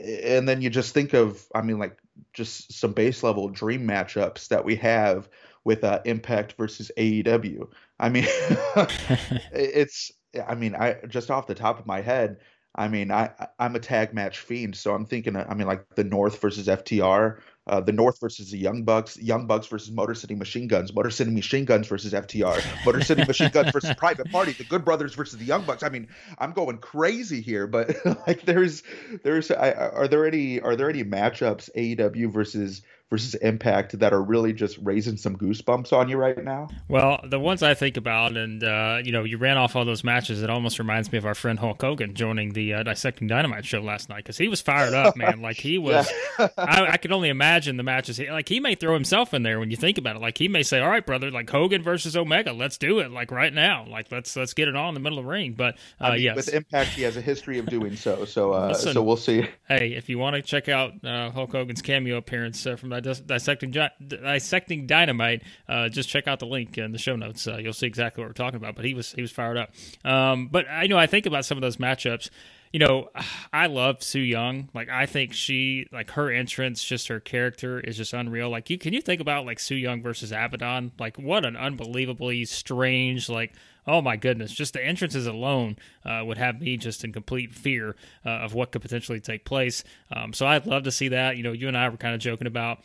[0.00, 1.96] and then you just think of, I mean, like,
[2.32, 5.28] just some base level dream matchups that we have
[5.64, 7.68] with uh, Impact versus AEW.
[8.02, 8.24] I mean,
[9.52, 10.12] it's.
[10.48, 12.38] I mean, I just off the top of my head,
[12.74, 15.36] I mean, I I'm a tag match fiend, so I'm thinking.
[15.36, 19.46] I mean, like the North versus FTR, uh, the North versus the Young Bucks, Young
[19.46, 23.50] Bucks versus Motor City Machine Guns, Motor City Machine Guns versus FTR, Motor City Machine
[23.50, 25.82] Guns versus Private Party, the Good Brothers versus the Young Bucks.
[25.82, 27.94] I mean, I'm going crazy here, but
[28.26, 28.82] like, there's
[29.22, 32.80] there's I, are there any are there any matchups AEW versus
[33.12, 36.66] versus Impact that are really just raising some goosebumps on you right now?
[36.88, 40.02] Well, the ones I think about, and uh, you know, you ran off all those
[40.02, 40.42] matches.
[40.42, 43.82] It almost reminds me of our friend Hulk Hogan joining the uh, Dissecting Dynamite show
[43.82, 45.42] last night because he was fired up, man.
[45.42, 46.10] Like he was.
[46.38, 48.16] I, I could only imagine the matches.
[48.16, 50.22] He, Like he may throw himself in there when you think about it.
[50.22, 53.10] Like he may say, "All right, brother, like Hogan versus Omega, let's do it.
[53.10, 53.84] Like right now.
[53.86, 56.10] Like let's let's get it on in the middle of the ring." But uh, I
[56.12, 58.24] mean, yes, with Impact, he has a history of doing so.
[58.24, 59.46] So uh, Listen, so we'll see.
[59.68, 63.01] Hey, if you want to check out uh, Hulk Hogan's cameo appearance uh, from that
[63.02, 63.74] Dissecting
[64.06, 67.46] dissecting dynamite, uh, just check out the link in the show notes.
[67.46, 68.74] Uh, you'll see exactly what we're talking about.
[68.74, 69.70] But he was he was fired up.
[70.04, 72.30] Um, but I know I think about some of those matchups.
[72.72, 73.10] You know,
[73.52, 74.70] I love Su Yung.
[74.72, 78.48] Like I think she, like her entrance, just her character is just unreal.
[78.48, 80.92] Like you, can you think about like Su Yung versus Abaddon?
[80.98, 83.52] Like what an unbelievably strange, like
[83.86, 87.96] oh my goodness, just the entrances alone uh, would have me just in complete fear
[88.24, 89.84] uh, of what could potentially take place.
[90.10, 91.36] Um, so I'd love to see that.
[91.36, 92.78] You know, you and I were kind of joking about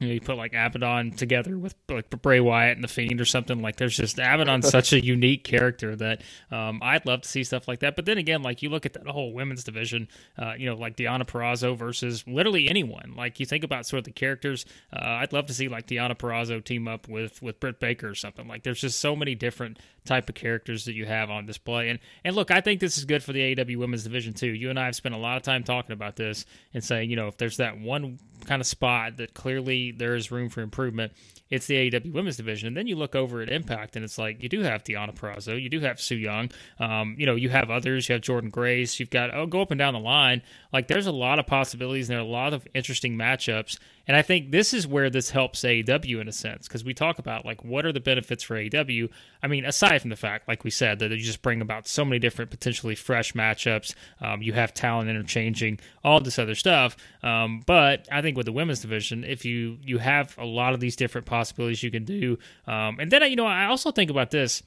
[0.00, 3.26] you know, you put like Abaddon together with like Bray Wyatt and the Fiend or
[3.26, 3.60] something.
[3.60, 7.68] Like, there's just Abaddon's such a unique character that um, I'd love to see stuff
[7.68, 7.96] like that.
[7.96, 10.08] But then again, like you look at that whole women's division,
[10.38, 13.12] uh, you know, like Deonna Purrazzo versus literally anyone.
[13.14, 14.64] Like you think about sort of the characters.
[14.90, 18.14] Uh, I'd love to see like Deonna Purrazzo team up with with Britt Baker or
[18.14, 18.48] something.
[18.48, 21.90] Like, there's just so many different type of characters that you have on display.
[21.90, 24.48] And and look, I think this is good for the AEW women's division too.
[24.48, 27.16] You and I have spent a lot of time talking about this and saying, you
[27.16, 28.18] know, if there's that one
[28.50, 31.12] kind of spot that clearly there is room for improvement,
[31.50, 32.66] it's the AEW women's division.
[32.66, 35.60] And then you look over at Impact, and it's like you do have Deonna Purrazzo,
[35.60, 38.98] you do have Su Yung, um, you know, you have others, you have Jordynne Grace,
[38.98, 40.42] you've got oh, go up and down the line.
[40.72, 43.78] Like there's a lot of possibilities, and there are a lot of interesting matchups.
[44.10, 47.20] And I think this is where this helps AEW in a sense because we talk
[47.20, 49.08] about like what are the benefits for AEW.
[49.40, 52.04] I mean, aside from the fact, like we said, that you just bring about so
[52.04, 53.94] many different potentially fresh matchups.
[54.20, 56.96] Um, you have talent interchanging, all this other stuff.
[57.22, 60.80] Um, but I think with the women's division, if you you have a lot of
[60.80, 64.30] these different possibilities you can do, um, and then you know I also think about
[64.30, 64.62] this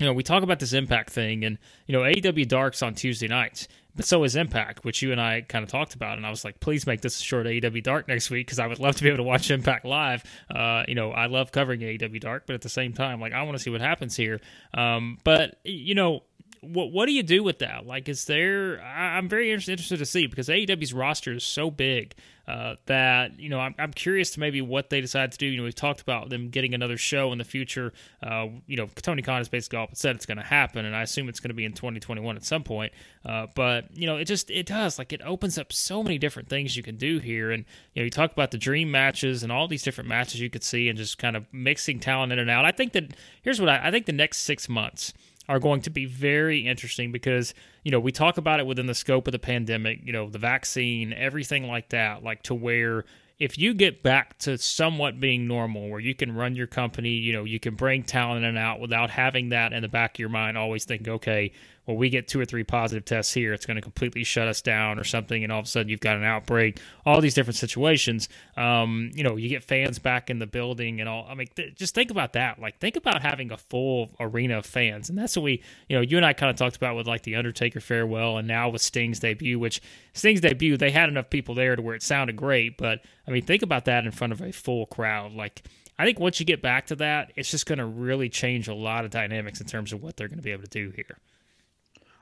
[0.00, 3.28] you know, we talk about this impact thing, and you know, AEW Dark's on Tuesday
[3.28, 6.16] nights, but so is Impact, which you and I kind of talked about.
[6.16, 8.66] And I was like, please make this a short AEW Dark next week because I
[8.66, 10.24] would love to be able to watch Impact live.
[10.52, 13.42] Uh, you know, I love covering AEW Dark, but at the same time, like, I
[13.44, 14.40] want to see what happens here.
[14.72, 16.24] Um, but, you know,
[16.66, 17.86] what what do you do with that?
[17.86, 18.80] Like, is there?
[18.82, 22.14] I'm very interested to see because AEW's roster is so big
[22.46, 25.46] uh, that you know I'm, I'm curious to maybe what they decide to do.
[25.46, 27.92] You know, we've talked about them getting another show in the future.
[28.22, 31.02] Uh, you know, Tony Khan has basically all said it's going to happen, and I
[31.02, 32.92] assume it's going to be in 2021 at some point.
[33.24, 36.48] Uh, but you know, it just it does like it opens up so many different
[36.48, 39.50] things you can do here, and you know, you talk about the dream matches and
[39.50, 42.50] all these different matches you could see, and just kind of mixing talent in and
[42.50, 42.64] out.
[42.64, 45.14] I think that here's what I, I think the next six months
[45.48, 48.94] are going to be very interesting because you know we talk about it within the
[48.94, 53.04] scope of the pandemic you know the vaccine everything like that like to where
[53.38, 57.32] if you get back to somewhat being normal where you can run your company you
[57.32, 60.18] know you can bring talent in and out without having that in the back of
[60.18, 61.52] your mind always think okay
[61.86, 64.62] well, we get two or three positive tests here, it's going to completely shut us
[64.62, 66.80] down or something, and all of a sudden you've got an outbreak.
[67.04, 68.28] All these different situations.
[68.56, 71.26] Um, you know, you get fans back in the building and all.
[71.28, 72.58] I mean, th- just think about that.
[72.58, 76.02] Like, think about having a full arena of fans, and that's what we, you know,
[76.02, 78.82] you and I kind of talked about with like the Undertaker farewell, and now with
[78.82, 79.58] Sting's debut.
[79.58, 79.82] Which
[80.14, 83.42] Sting's debut, they had enough people there to where it sounded great, but I mean,
[83.42, 85.62] think about that in front of a full crowd, like.
[85.96, 88.74] I think once you get back to that, it's just going to really change a
[88.74, 91.18] lot of dynamics in terms of what they're going to be able to do here.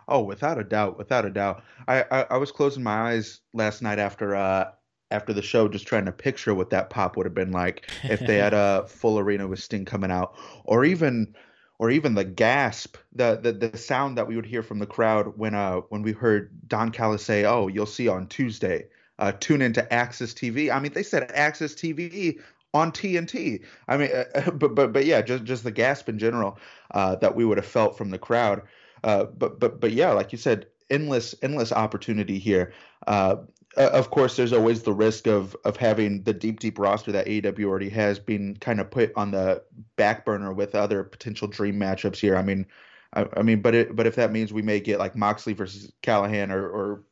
[0.09, 1.63] Oh, without a doubt, without a doubt.
[1.87, 4.71] I, I, I was closing my eyes last night after uh
[5.11, 8.21] after the show, just trying to picture what that pop would have been like if
[8.21, 10.35] they had a full arena with Sting coming out,
[10.65, 11.35] or even
[11.79, 15.37] or even the gasp, the, the the sound that we would hear from the crowd
[15.37, 18.87] when uh when we heard Don Callis say, "Oh, you'll see on Tuesday."
[19.19, 20.75] Uh, tune into AXS TV.
[20.75, 22.41] I mean, they said AXS TV
[22.75, 23.63] on TNT.
[23.87, 26.59] I mean, uh, but but but yeah, just just the gasp in general
[26.93, 28.63] uh, that we would have felt from the crowd.
[29.05, 32.73] Uh, but but but yeah, like you said, endless endless opportunity here.
[33.07, 33.37] Uh,
[33.77, 37.65] of course, there's always the risk of of having the deep deep roster that AEW
[37.65, 39.63] already has been kind of put on the
[39.97, 42.37] back burner with other potential dream matchups here.
[42.37, 42.67] I mean.
[43.15, 45.93] I, I mean, but it, but if that means we may get like Moxley versus
[46.03, 47.03] Callihan or, or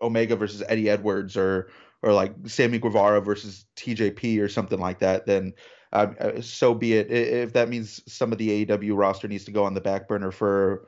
[0.00, 1.68] Omega versus Eddie Edwards or
[2.02, 5.52] or like Sammy Guevara versus TJP or something like that, then
[5.92, 7.10] uh, uh, so be it.
[7.10, 10.30] If that means some of the AEW roster needs to go on the back burner
[10.30, 10.86] for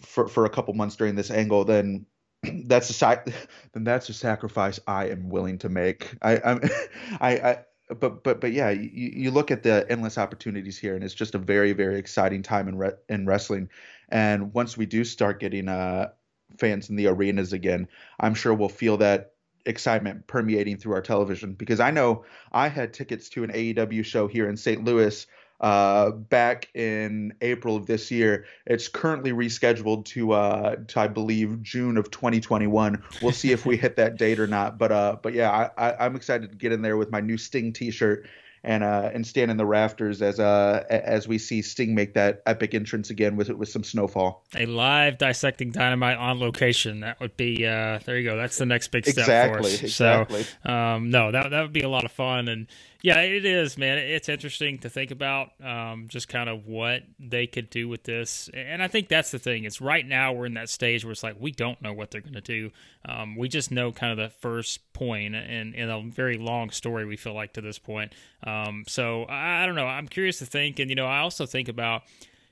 [0.00, 2.06] for for a couple months during this angle, then
[2.64, 3.26] that's a sac-
[3.72, 6.14] then that's a sacrifice I am willing to make.
[6.22, 6.60] I I'm,
[7.20, 7.58] I I
[7.94, 11.34] but but but yeah, you, you look at the endless opportunities here, and it's just
[11.34, 13.68] a very very exciting time in re- in wrestling.
[14.08, 16.10] And once we do start getting uh
[16.58, 17.88] fans in the arenas again,
[18.18, 19.32] I'm sure we'll feel that
[19.66, 24.26] excitement permeating through our television because I know I had tickets to an AEW show
[24.26, 24.84] here in St.
[24.84, 25.26] Louis
[25.60, 28.46] uh, back in April of this year.
[28.66, 33.02] It's currently rescheduled to, uh, to I believe June of 2021.
[33.22, 34.78] We'll see if we hit that date or not.
[34.78, 37.36] But uh, but yeah, I, I, I'm excited to get in there with my new
[37.36, 38.26] Sting T-shirt
[38.62, 42.42] and uh, and stand in the rafters as uh as we see Sting make that
[42.44, 44.44] epic entrance again with with some snowfall.
[44.54, 47.00] A live dissecting dynamite on location.
[47.00, 48.36] That would be uh there you go.
[48.36, 49.82] That's the next big step exactly, for us.
[49.82, 50.44] Exactly.
[50.64, 52.66] So um no, that that would be a lot of fun and
[53.02, 53.96] yeah, it is, man.
[53.98, 58.50] It's interesting to think about um, just kind of what they could do with this.
[58.52, 59.64] And I think that's the thing.
[59.64, 62.20] It's right now we're in that stage where it's like we don't know what they're
[62.20, 62.70] going to do.
[63.06, 67.06] Um, we just know kind of the first point in, in a very long story,
[67.06, 68.12] we feel like to this point.
[68.44, 69.86] Um, so I, I don't know.
[69.86, 70.78] I'm curious to think.
[70.78, 72.02] And, you know, I also think about,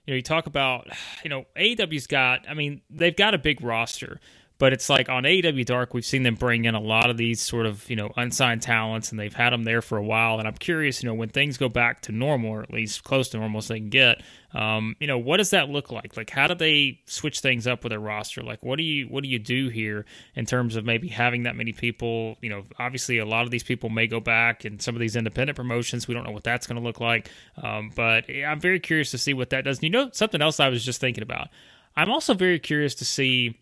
[0.06, 0.88] you know, you talk about,
[1.22, 4.18] you know, AEW's got, I mean, they've got a big roster.
[4.59, 7.40] But it's like on AEW Dark, we've seen them bring in a lot of these
[7.40, 10.38] sort of you know unsigned talents, and they've had them there for a while.
[10.40, 13.29] And I'm curious, you know, when things go back to normal, or at least close
[13.31, 14.21] to normal as they can get,
[14.55, 16.16] um, you know, what does that look like?
[16.16, 18.42] Like, how do they switch things up with their roster?
[18.42, 21.55] Like, what do you what do you do here in terms of maybe having that
[21.55, 22.37] many people?
[22.40, 25.14] You know, obviously a lot of these people may go back, and some of these
[25.14, 27.31] independent promotions, we don't know what that's going to look like.
[27.62, 29.79] Um, but I'm very curious to see what that does.
[29.79, 31.49] And you know, something else I was just thinking about.
[31.97, 33.57] I'm also very curious to see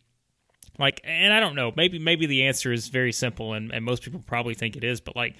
[0.79, 4.03] like, and I don't know, maybe maybe the answer is very simple, and, and most
[4.03, 5.35] people probably think it is, but like,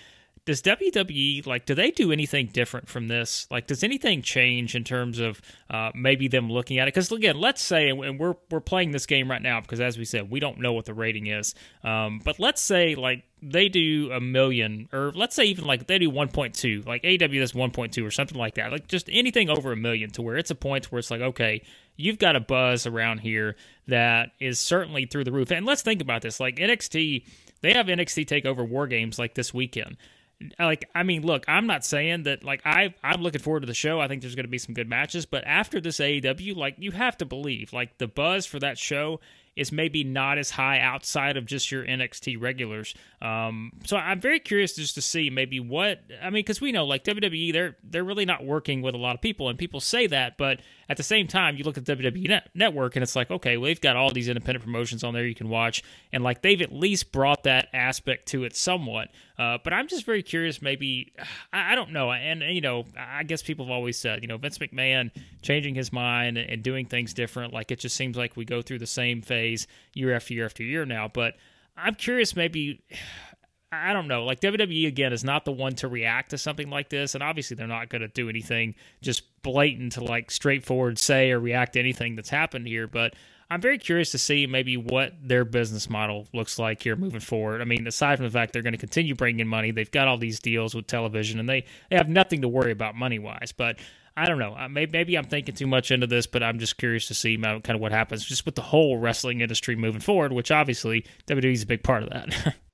[0.47, 3.49] does WWE like do they do anything different from this?
[3.51, 6.95] Like, does anything change in terms of uh, maybe them looking at it?
[6.95, 10.05] Because again, let's say, and we're we're playing this game right now because as we
[10.05, 11.57] said, we don't know what the rating is.
[11.83, 15.99] Um, but let's say like they do a million, or let's say even like they
[15.99, 18.71] do 1.2, like AEW does 1.2 or something like that.
[18.71, 21.63] Like just anything over a million, to where it's a point where it's like, okay,
[21.97, 23.57] you've got a buzz around here
[23.89, 25.51] that is certainly through the roof.
[25.51, 27.27] And let's think about this: like NXT,
[27.63, 29.97] they have NXT Takeover War Games like this weekend
[30.59, 33.75] like I mean, look, I'm not saying that like I I'm looking forward to the
[33.75, 34.01] show.
[34.01, 36.91] I think there's going to be some good matches, but after this AEW, like you
[36.93, 39.21] have to believe like the buzz for that show
[39.57, 42.95] is maybe not as high outside of just your NXT regulars.
[43.23, 46.85] Um, so I'm very curious just to see maybe what I mean because we know
[46.85, 50.07] like WWE they're they're really not working with a lot of people and people say
[50.09, 53.17] that, but at the same time you look at the WWE net- network and it's
[53.17, 56.23] like okay, well they've got all these independent promotions on there you can watch and
[56.23, 59.09] like they've at least brought that aspect to it somewhat.
[59.39, 61.13] Uh, but I'm just very curious maybe
[61.53, 64.29] I, I don't know and, and, you know I guess people have always said you
[64.29, 65.11] know Vince McMahon
[65.43, 68.63] changing his mind and, and doing things different like it just seems like we go
[68.63, 71.09] through the same phase phase year after year after year now.
[71.09, 71.35] But
[71.77, 72.81] I'm curious, maybe.
[73.77, 74.25] I don't know.
[74.25, 77.57] Like WWE again is not the one to react to something like this, and obviously
[77.57, 81.81] they're not going to do anything just blatant to like straightforward say or react to
[81.81, 82.87] anything that's happened here.
[82.87, 83.15] But
[83.51, 87.61] I'm very curious to see maybe what their business model looks like here moving forward.
[87.61, 90.09] I mean, aside from the fact they're going to continue bringing in money, they've got
[90.09, 93.53] all these deals with television, and they they have nothing to worry about money wise.
[93.57, 93.79] But
[94.17, 94.57] I don't know.
[94.69, 97.71] Maybe, maybe I'm thinking too much into this, but I'm just curious to see kind
[97.71, 101.63] of what happens just with the whole wrestling industry moving forward, which obviously WWE is
[101.63, 102.57] a big part of that.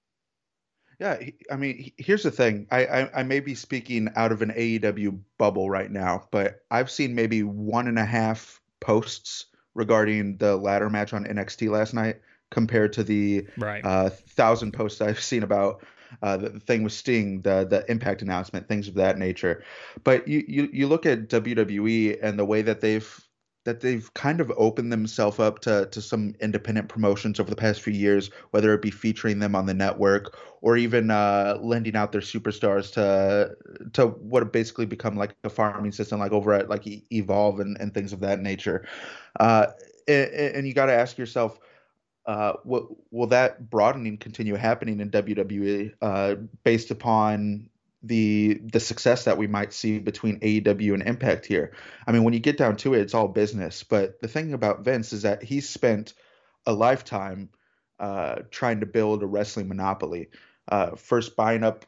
[1.02, 1.18] yeah,
[1.50, 2.68] I mean, here's the thing.
[2.70, 6.92] I, I, I may be speaking out of an AEW bubble right now, but I've
[6.92, 12.20] seen maybe one and a half posts regarding the ladder match on NXT last night
[12.52, 13.84] compared to the right.
[13.84, 15.84] uh, thousand posts I've seen about
[16.22, 19.64] uh, the thing with Sting, the the Impact announcement, things of that nature.
[20.04, 23.21] But you, you you look at WWE and the way that they've
[23.64, 27.80] that they've kind of opened themselves up to to some independent promotions over the past
[27.80, 32.12] few years, whether it be featuring them on the network or even uh, lending out
[32.12, 33.54] their superstars to
[33.92, 37.94] to what basically become like a farming system, like over at like Evolve and, and
[37.94, 38.86] things of that nature.
[39.38, 39.66] Uh,
[40.08, 41.58] and, and you got to ask yourself.
[42.24, 47.68] Uh, will, will that broadening continue happening in WWE uh, based upon
[48.02, 51.72] the the success that we might see between AEW and Impact here.
[52.06, 53.82] I mean, when you get down to it, it's all business.
[53.84, 56.14] But the thing about Vince is that he's spent
[56.66, 57.50] a lifetime
[57.98, 60.30] uh, trying to build a wrestling monopoly.
[60.68, 61.86] Uh, first buying up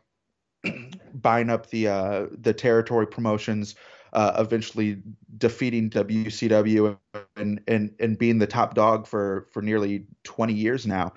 [1.15, 3.75] buying up the uh, the territory promotions,
[4.13, 5.03] uh, eventually
[5.37, 6.97] defeating WCW
[7.37, 11.13] and, and and being the top dog for for nearly 20 years now.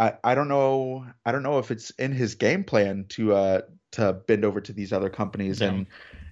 [0.00, 3.60] I, I don't know I don't know if it's in his game plan to uh
[3.92, 5.68] to bend over to these other companies yeah.
[5.68, 5.86] and,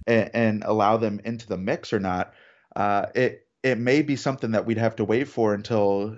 [0.07, 2.33] and, and allow them into the mix or not.
[2.75, 6.17] Uh, it it may be something that we'd have to wait for until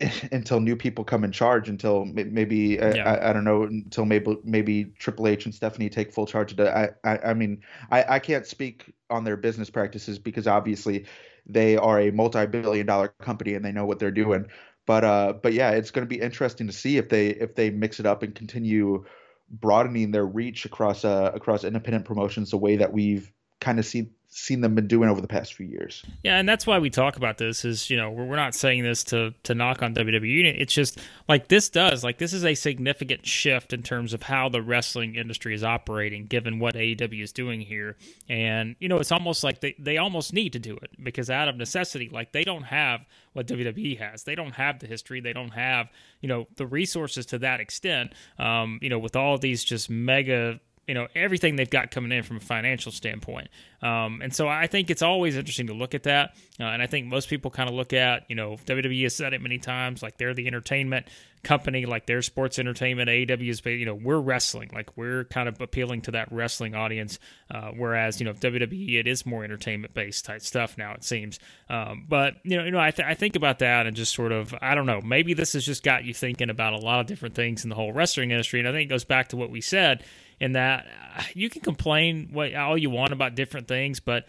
[0.32, 3.10] until new people come in charge until maybe uh, yeah.
[3.10, 6.60] I, I, don't know until maybe maybe Triple H and Stephanie take full charge of
[6.60, 6.68] it.
[6.68, 11.06] I, I I mean I I can't speak on their business practices because obviously
[11.46, 14.46] they are a multi-billion dollar company and they know what they're doing.
[14.88, 17.68] But uh, but yeah, it's going to be interesting to see if they if they
[17.68, 19.04] mix it up and continue
[19.50, 24.12] broadening their reach across uh, across independent promotions the way that we've kind of seen
[24.30, 26.04] seen them been doing over the past few years.
[26.22, 27.64] Yeah, and that's why we talk about this.
[27.64, 30.60] Is you know we're, we're not saying this to to knock on WWE.
[30.60, 34.48] It's just like this does like this is a significant shift in terms of how
[34.48, 37.96] the wrestling industry is operating, given what AEW is doing here.
[38.28, 41.48] And you know it's almost like they they almost need to do it because out
[41.48, 44.24] of necessity, like they don't have what WWE has.
[44.24, 45.20] They don't have the history.
[45.20, 45.88] They don't have
[46.20, 48.12] you know the resources to that extent.
[48.38, 52.24] Um, you know with all these just mega you know everything they've got coming in
[52.24, 53.48] from a financial standpoint.
[53.82, 56.34] Um, and so I think it's always interesting to look at that.
[56.58, 59.34] Uh, and I think most people kind of look at you know WWE has said
[59.34, 61.06] it many times like they're the entertainment
[61.42, 63.08] company, like their sports entertainment.
[63.08, 67.18] AEW is you know we're wrestling, like we're kind of appealing to that wrestling audience.
[67.50, 71.38] Uh, whereas you know WWE it is more entertainment based type stuff now it seems.
[71.68, 74.32] Um, but you know you know I, th- I think about that and just sort
[74.32, 77.06] of I don't know maybe this has just got you thinking about a lot of
[77.06, 78.58] different things in the whole wrestling industry.
[78.60, 80.04] And I think it goes back to what we said
[80.40, 80.86] in that
[81.34, 84.26] you can complain what all you want about different things, but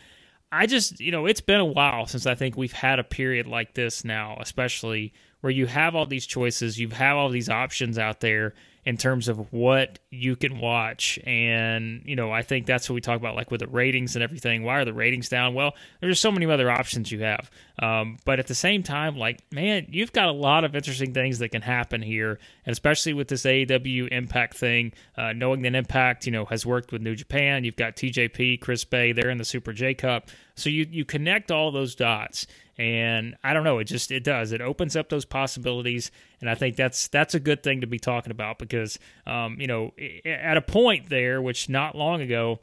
[0.51, 3.45] I just, you know, it's been a while since I think we've had a period
[3.45, 7.99] like this now, especially where you have all these choices, you have all these options
[7.99, 11.19] out there, in terms of what you can watch.
[11.25, 14.23] And, you know, I think that's what we talk about, like with the ratings and
[14.23, 14.63] everything.
[14.63, 15.53] Why are the ratings down?
[15.53, 17.51] Well, there's so many other options you have.
[17.81, 21.39] Um, but at the same time, like, man, you've got a lot of interesting things
[21.39, 22.39] that can happen here.
[22.65, 26.91] And especially with this AEW Impact thing, uh, knowing that Impact, you know, has worked
[26.91, 30.29] with New Japan, you've got TJP, Chris Bey, they're in the Super J Cup.
[30.55, 32.47] So you, you connect all those dots
[32.79, 34.53] and I don't know, it just it does.
[34.53, 37.99] It opens up those possibilities, and I think that's that's a good thing to be
[37.99, 39.91] talking about because um, you know
[40.25, 42.61] at a point there, which not long ago,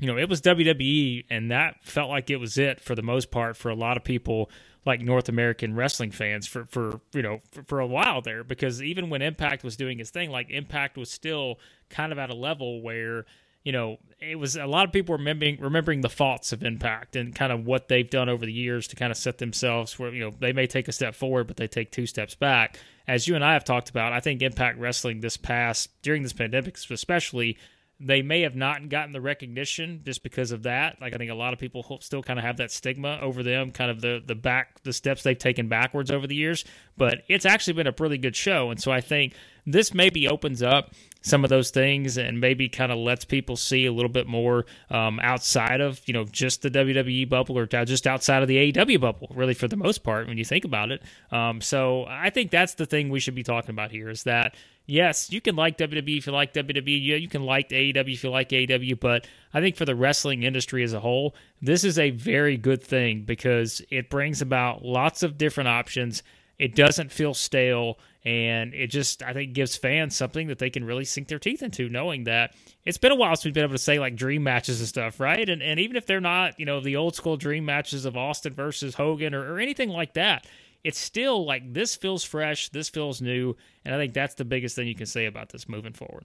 [0.00, 3.30] you know, it was WWE, and that felt like it was it for the most
[3.30, 4.50] part for a lot of people
[4.86, 8.82] like North American wrestling fans for for you know for, for, a while there because
[8.82, 11.58] even when Impact was doing its thing, like Impact was still
[11.90, 13.26] kind of at a level where
[13.64, 17.34] you know, it was a lot of people remembering remembering the faults of Impact and
[17.34, 20.20] kind of what they've done over the years to kind of set themselves where you
[20.20, 22.78] know they may take a step forward, but they take two steps back.
[23.08, 26.32] As you and I have talked about, I think Impact Wrestling this past during this
[26.32, 27.58] pandemic, especially,
[28.00, 31.00] they may have not gotten the recognition just because of that.
[31.00, 33.70] Like I think a lot of people still kind of have that stigma over them,
[33.70, 36.64] kind of the the back the steps they've taken backwards over the years.
[36.96, 39.34] But it's actually been a really good show, and so I think
[39.66, 40.92] this maybe opens up
[41.24, 44.66] some of those things and maybe kind of lets people see a little bit more
[44.90, 49.00] um, outside of you know just the WWE bubble or just outside of the AEW
[49.00, 51.02] bubble, really for the most part when you think about it.
[51.32, 54.54] Um, so I think that's the thing we should be talking about here is that
[54.86, 57.04] yes, you can like WWE if you like WWE.
[57.04, 60.42] Yeah, you can like AEW if you like AEW, but I think for the wrestling
[60.42, 65.22] industry as a whole, this is a very good thing because it brings about lots
[65.22, 66.22] of different options.
[66.58, 70.84] It doesn't feel stale, and it just I think gives fans something that they can
[70.84, 73.74] really sink their teeth into, knowing that it's been a while since we've been able
[73.74, 75.48] to say like dream matches and stuff, right?
[75.48, 78.54] And and even if they're not, you know, the old school dream matches of Austin
[78.54, 80.46] versus Hogan or, or anything like that,
[80.84, 84.74] it's still like this feels fresh, this feels new, and I think that's the biggest
[84.74, 86.24] thing you can say about this moving forward.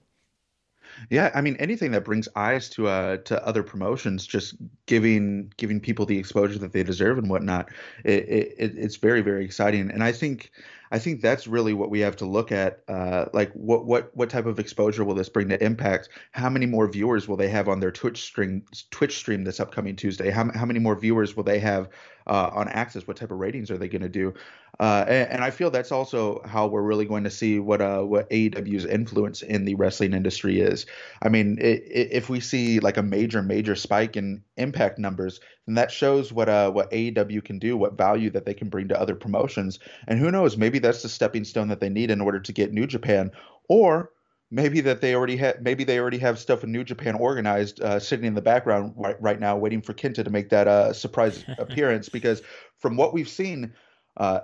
[1.10, 4.54] Yeah, I mean anything that brings eyes to uh to other promotions, just
[4.86, 7.70] giving giving people the exposure that they deserve and whatnot,
[8.04, 9.90] it, it it's very very exciting.
[9.90, 10.50] And I think
[10.90, 12.82] I think that's really what we have to look at.
[12.88, 16.08] Uh, like, what what what type of exposure will this bring to Impact?
[16.32, 19.96] How many more viewers will they have on their Twitch stream Twitch stream this upcoming
[19.96, 20.30] Tuesday?
[20.30, 21.88] How how many more viewers will they have
[22.26, 23.06] uh, on Access?
[23.06, 24.34] What type of ratings are they going to do?
[24.78, 28.00] Uh, and, and, I feel that's also how we're really going to see what uh,
[28.00, 30.86] what AEW's influence in the wrestling industry is.
[31.20, 35.40] I mean, it, it, if we see like a major major spike in Impact numbers,
[35.70, 38.88] then that shows what uh what AEW can do, what value that they can bring
[38.88, 42.20] to other promotions, and who knows, maybe that's the stepping stone that they need in
[42.20, 43.30] order to get New Japan,
[43.68, 44.10] or
[44.50, 48.00] maybe that they already have maybe they already have stuff in New Japan organized uh,
[48.00, 51.44] sitting in the background right, right now waiting for Kenta to make that uh, surprise
[51.58, 52.08] appearance.
[52.08, 52.42] Because
[52.78, 53.72] from what we've seen
[54.16, 54.40] uh,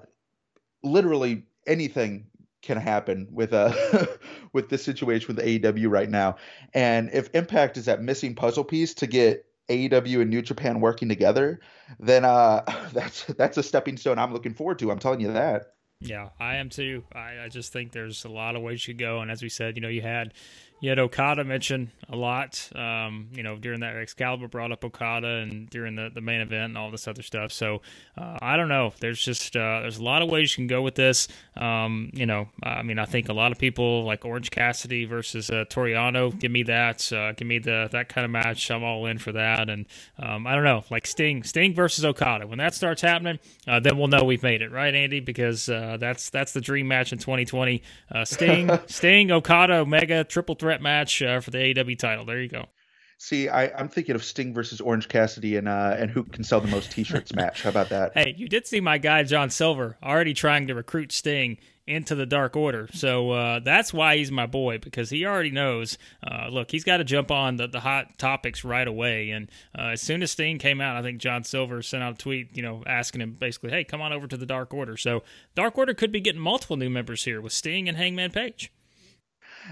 [0.85, 2.27] literally anything
[2.63, 3.73] can happen with uh
[4.53, 6.37] with this situation with AEW right now.
[6.75, 11.09] And if Impact is that missing puzzle piece to get AEW and New Japan working
[11.09, 11.61] together,
[11.99, 12.63] then uh
[12.93, 14.91] that's that's a stepping stone I'm looking forward to.
[14.91, 15.73] I'm telling you that.
[16.01, 17.05] Yeah, I am too.
[17.15, 19.21] I, I just think there's a lot of ways you go.
[19.21, 20.35] And as we said, you know, you had
[20.81, 25.27] you had Okada mentioned a lot, um, you know, during that Excalibur brought up Okada
[25.27, 27.51] and during the, the main event and all this other stuff.
[27.51, 27.81] So
[28.17, 28.93] uh, I don't know.
[29.01, 31.29] There's just uh, there's a lot of ways you can go with this.
[31.57, 35.49] Um, you know, I mean, I think a lot of people like Orange Cassidy versus
[35.49, 36.39] uh, Toru Yano.
[36.39, 37.11] Give me that.
[37.11, 38.71] Uh, give me the that kind of match.
[38.71, 39.71] I'm all in for that.
[39.71, 39.87] And
[40.19, 42.47] um, I don't know, like Sting, Sting versus Okada.
[42.47, 45.21] When that starts happening, uh, then we'll know we've made it, right, Andy?
[45.21, 47.83] Because uh, that's that's the dream match in 2020.
[48.25, 52.25] Sting, Sting, Okada, Omega, triple threat threat match uh, for the AEW title.
[52.25, 52.67] There you go.
[53.19, 56.61] See, I, am thinking of Sting versus Orange Cassidy and uh, and who can sell
[56.61, 57.63] the most T-shirts match.
[57.63, 58.13] How about that?
[58.15, 62.27] Hey, you did see my guy John Silver already trying to recruit Sting into the
[62.27, 65.99] Dark Order, so uh, that's why he's my boy because he already knows.
[66.29, 69.49] Uh, look, he's got to jump on the, the hot topics right away, and
[69.79, 72.57] uh, as soon as Sting came out, I think John Silver sent out a tweet,
[72.57, 75.23] you know, asking him basically, "Hey, come on over to the Dark Order." So
[75.55, 78.73] Dark Order could be getting multiple new members here with Sting and Hangman Page.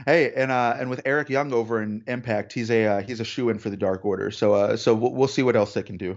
[0.06, 3.24] Hey, and uh, and with Eric Young over in Impact, he's a uh, he's a
[3.24, 4.30] shoe in for the Dark Order.
[4.30, 6.16] So uh, so we'll, we'll see what else they can do.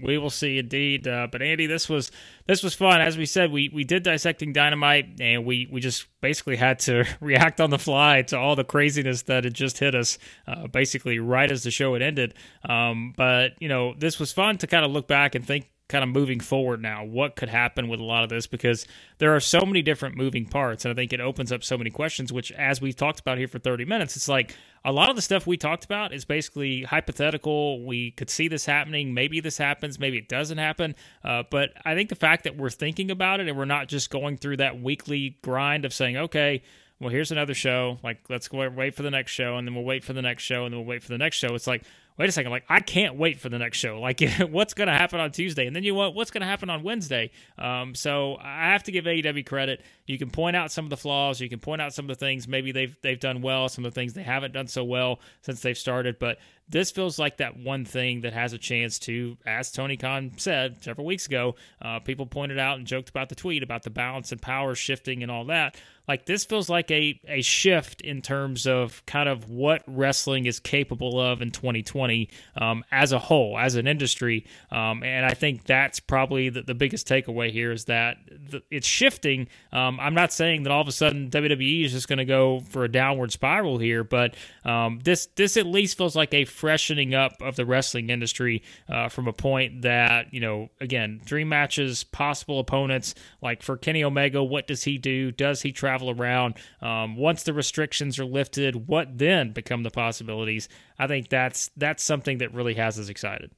[0.00, 1.06] We will see, indeed.
[1.06, 2.10] Uh, but Andy, this was
[2.46, 3.00] this was fun.
[3.00, 7.04] As we said, we we did dissecting dynamite, and we we just basically had to
[7.20, 11.20] react on the fly to all the craziness that had just hit us, uh, basically
[11.20, 12.34] right as the show had ended.
[12.68, 16.02] Um, but you know, this was fun to kind of look back and think kind
[16.02, 18.46] of moving forward now what could happen with a lot of this?
[18.46, 18.86] Because
[19.18, 21.90] there are so many different moving parts and i think it opens up so many
[21.90, 25.16] questions which as we've talked about here for 30 minutes it's like a lot of
[25.16, 27.86] the stuff we talked about is basically hypothetical.
[27.86, 29.14] We could see this happening.
[29.14, 29.98] Maybe this happens.
[29.98, 30.94] Maybe it doesn't happen.
[31.22, 34.10] Uh, but i think the fact that we're thinking about it and we're not just
[34.10, 36.62] going through that weekly grind of saying okay
[37.00, 37.98] well here's another show.
[38.02, 40.42] Like let's go wait for the next show and then we'll wait for the next
[40.42, 41.54] show and then we'll wait for the next show.
[41.54, 41.84] It's like
[42.18, 44.00] wait a second, like I can't wait for the next show.
[44.00, 46.70] Like what's going to happen on Tuesday, and then you want what's going to happen
[46.70, 47.30] on Wednesday.
[47.58, 49.82] Um, so I have to give AEW credit.
[50.06, 51.40] You can point out some of the flaws.
[51.40, 53.92] You can point out some of the things maybe they've they've done well, some of
[53.92, 56.18] the things they haven't done so well since they've started.
[56.18, 56.38] But
[56.68, 60.82] this feels like that one thing that has a chance to, as Tony Khan said
[60.82, 64.32] several weeks ago, uh, people pointed out and joked about the tweet about the balance
[64.32, 65.76] and power shifting and all that.
[66.06, 70.60] Like this feels like a a shift in terms of kind of what wrestling is
[70.60, 72.28] capable of in 2020
[72.60, 74.44] um, as a whole, as an industry.
[74.70, 78.86] Um, and I think that's probably the, the biggest takeaway here is that the, it's
[78.86, 79.48] shifting.
[79.72, 82.60] Um, I'm not saying that all of a sudden WWE is just going to go
[82.60, 84.34] for a downward spiral here, but
[84.64, 89.08] um, this this at least feels like a freshening up of the wrestling industry uh,
[89.08, 93.14] from a point that you know again dream matches, possible opponents.
[93.42, 95.32] Like for Kenny Omega, what does he do?
[95.32, 96.54] Does he travel around?
[96.80, 100.68] Um, once the restrictions are lifted, what then become the possibilities?
[100.98, 103.50] I think that's that's something that really has us excited.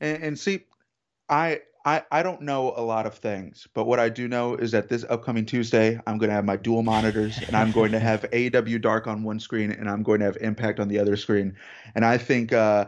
[0.00, 0.64] And, and see,
[1.28, 4.70] I I, I don't know a lot of things, but what I do know is
[4.70, 7.98] that this upcoming Tuesday, I'm going to have my dual monitors and I'm going to
[8.00, 11.16] have AEW Dark on one screen and I'm going to have Impact on the other
[11.16, 11.56] screen.
[11.94, 12.86] And I think uh,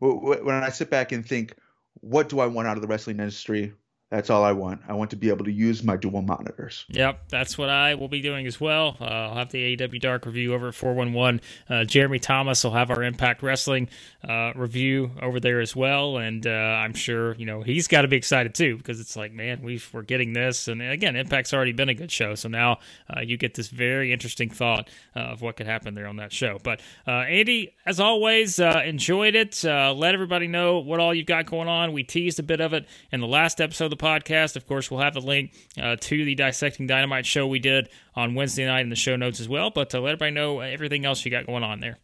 [0.00, 1.54] w- w- when I sit back and think,
[2.00, 3.72] what do I want out of the wrestling industry?
[4.14, 4.80] That's all I want.
[4.86, 6.84] I want to be able to use my dual monitors.
[6.88, 8.96] Yep, that's what I will be doing as well.
[9.00, 11.40] Uh, I'll have the AEW Dark review over at 411.
[11.68, 13.88] Uh, Jeremy Thomas will have our Impact Wrestling
[14.22, 16.18] uh, review over there as well.
[16.18, 19.32] And uh, I'm sure, you know, he's got to be excited too because it's like,
[19.32, 20.68] man, we are getting this.
[20.68, 22.36] And again, Impact's already been a good show.
[22.36, 22.78] So now
[23.12, 26.32] uh, you get this very interesting thought uh, of what could happen there on that
[26.32, 26.60] show.
[26.62, 29.64] But Andy, as always, enjoyed it.
[29.64, 31.92] let everybody know what all you've got going on.
[31.92, 34.56] We teased a bit of it in the last episode of the podcast.
[34.56, 38.34] Of course, we'll have the link uh, to the Dissecting Dynamite show we did on
[38.34, 39.70] Wednesday night in the show notes as well.
[39.70, 41.98] But to let everybody know everything else you got going on there.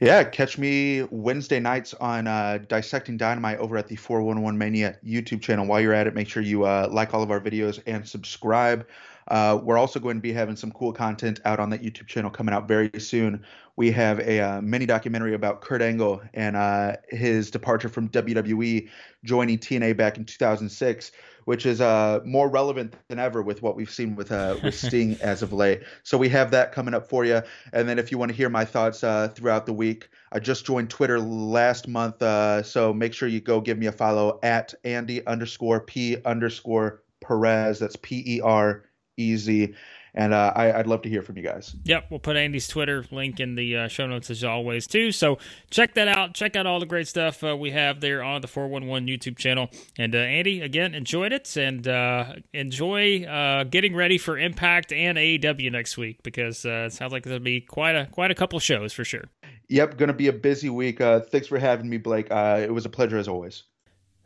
[0.00, 5.40] Yeah, catch me Wednesday nights on uh, Dissecting Dynamite over at the 411 Mania YouTube
[5.40, 5.66] channel.
[5.66, 8.86] While you're at it, make sure you uh, like all of our videos and subscribe.
[9.28, 12.30] Uh, we're also going to be having some cool content out on that YouTube channel
[12.30, 13.42] coming out very soon.
[13.76, 18.88] We have a uh, mini documentary about Kurt Angle and uh, his departure from WWE,
[19.24, 21.10] joining TNA back in 2006,
[21.44, 25.16] which is uh, more relevant than ever with what we've seen with uh, with Sting
[25.20, 25.82] as of late.
[26.04, 27.42] So we have that coming up for you.
[27.72, 30.64] And then if you want to hear my thoughts uh, throughout the week, I just
[30.64, 32.20] joined Twitter last month,
[32.66, 37.80] so make sure you go give me a follow at Andy underscore P underscore Perez.
[37.80, 38.84] That's P E R
[39.16, 39.74] easy.
[40.16, 41.74] And uh, I, would love to hear from you guys.
[41.84, 45.10] Yep, we'll put Andy's Twitter link in the uh, show notes as always too.
[45.10, 45.38] So
[45.70, 46.34] check that out.
[46.34, 49.70] Check out all the great stuff uh, we have there on the 411 YouTube channel.
[49.98, 55.18] And uh, Andy, again, enjoyed it and uh, enjoy uh, getting ready for Impact and
[55.18, 58.92] AEW next week because it sounds like there'll be quite a quite a couple shows
[58.92, 59.24] for sure.
[59.68, 60.98] Yep, going to be a busy week.
[60.98, 62.28] thanks for having me, Blake.
[62.30, 63.64] it was a pleasure as always.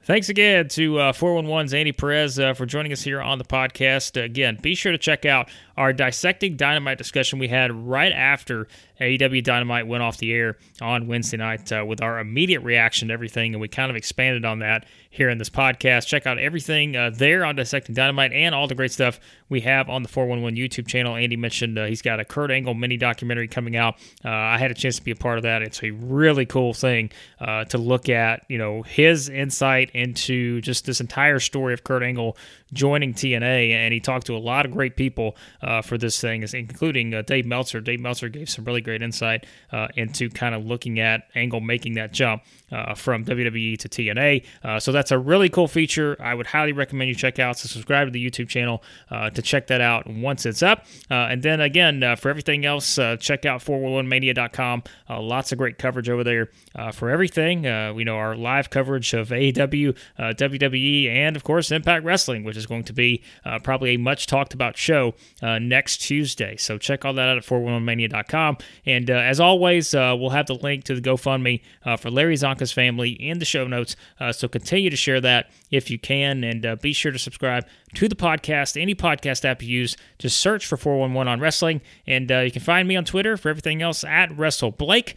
[0.08, 4.22] Thanks again to uh, 411's Andy Perez uh, for joining us here on the podcast.
[4.22, 8.66] again, be sure to check out our dissecting dynamite discussion we had right after
[9.00, 13.14] AEW Dynamite went off the air on Wednesday night uh, with our immediate reaction to
[13.14, 16.06] everything, and we kind of expanded on that here in this podcast.
[16.06, 19.88] Check out everything uh, there on Dissecting Dynamite and all the great stuff we have
[19.88, 21.14] on the 411 YouTube channel.
[21.14, 23.94] Andy mentioned uh, he's got a Kurt Angle mini documentary coming out.
[24.24, 25.62] Uh, I had a chance to be a part of that.
[25.62, 27.10] It's a really cool thing
[27.40, 32.02] uh, to look at, you know, his insight into just this entire story of Kurt
[32.02, 32.36] Angle
[32.72, 35.36] joining TNA, and he talked to a lot of great people
[35.68, 37.82] uh, for this thing, is including uh, Dave Meltzer.
[37.82, 41.92] Dave Meltzer gave some really great insight uh, into kind of looking at Angle making
[41.94, 42.42] that jump
[42.72, 44.44] uh, from WWE to TNA.
[44.64, 46.16] Uh, so that's a really cool feature.
[46.20, 47.58] I would highly recommend you check out.
[47.58, 50.86] So subscribe to the YouTube channel uh, to check that out once it's up.
[51.10, 54.84] and then again, for everything else, check out 411mania.com.
[55.10, 56.48] lots of great coverage over there
[56.94, 57.62] for everything.
[57.94, 62.64] we know our live coverage of AEW, WWE, and of course Impact Wrestling, which is
[62.64, 63.22] going to be
[63.62, 66.56] probably a much talked about show uh, next Tuesday.
[66.56, 68.58] So check all that out at 411mania.com.
[68.86, 72.34] And uh, as always, uh, we'll have the link to the GoFundMe uh, for Larry
[72.34, 73.96] Csonka's family in the show notes.
[74.32, 76.44] so continue to share that if you can.
[76.44, 79.96] And be sure to subscribe to the podcast, any podcast app you use.
[80.18, 81.80] Just search for 411 on wrestling.
[82.06, 85.14] And you can find me on Twitter for everything else at WrestleBlake.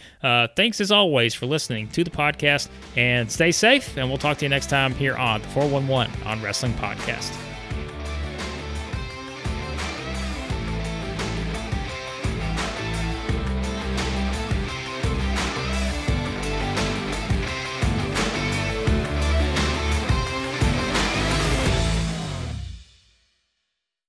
[0.55, 3.97] thanks as always for listening to the podcast and stay safe.
[3.97, 7.50] And we'll talk to you next time here on the 411 on Wrestling Podcast.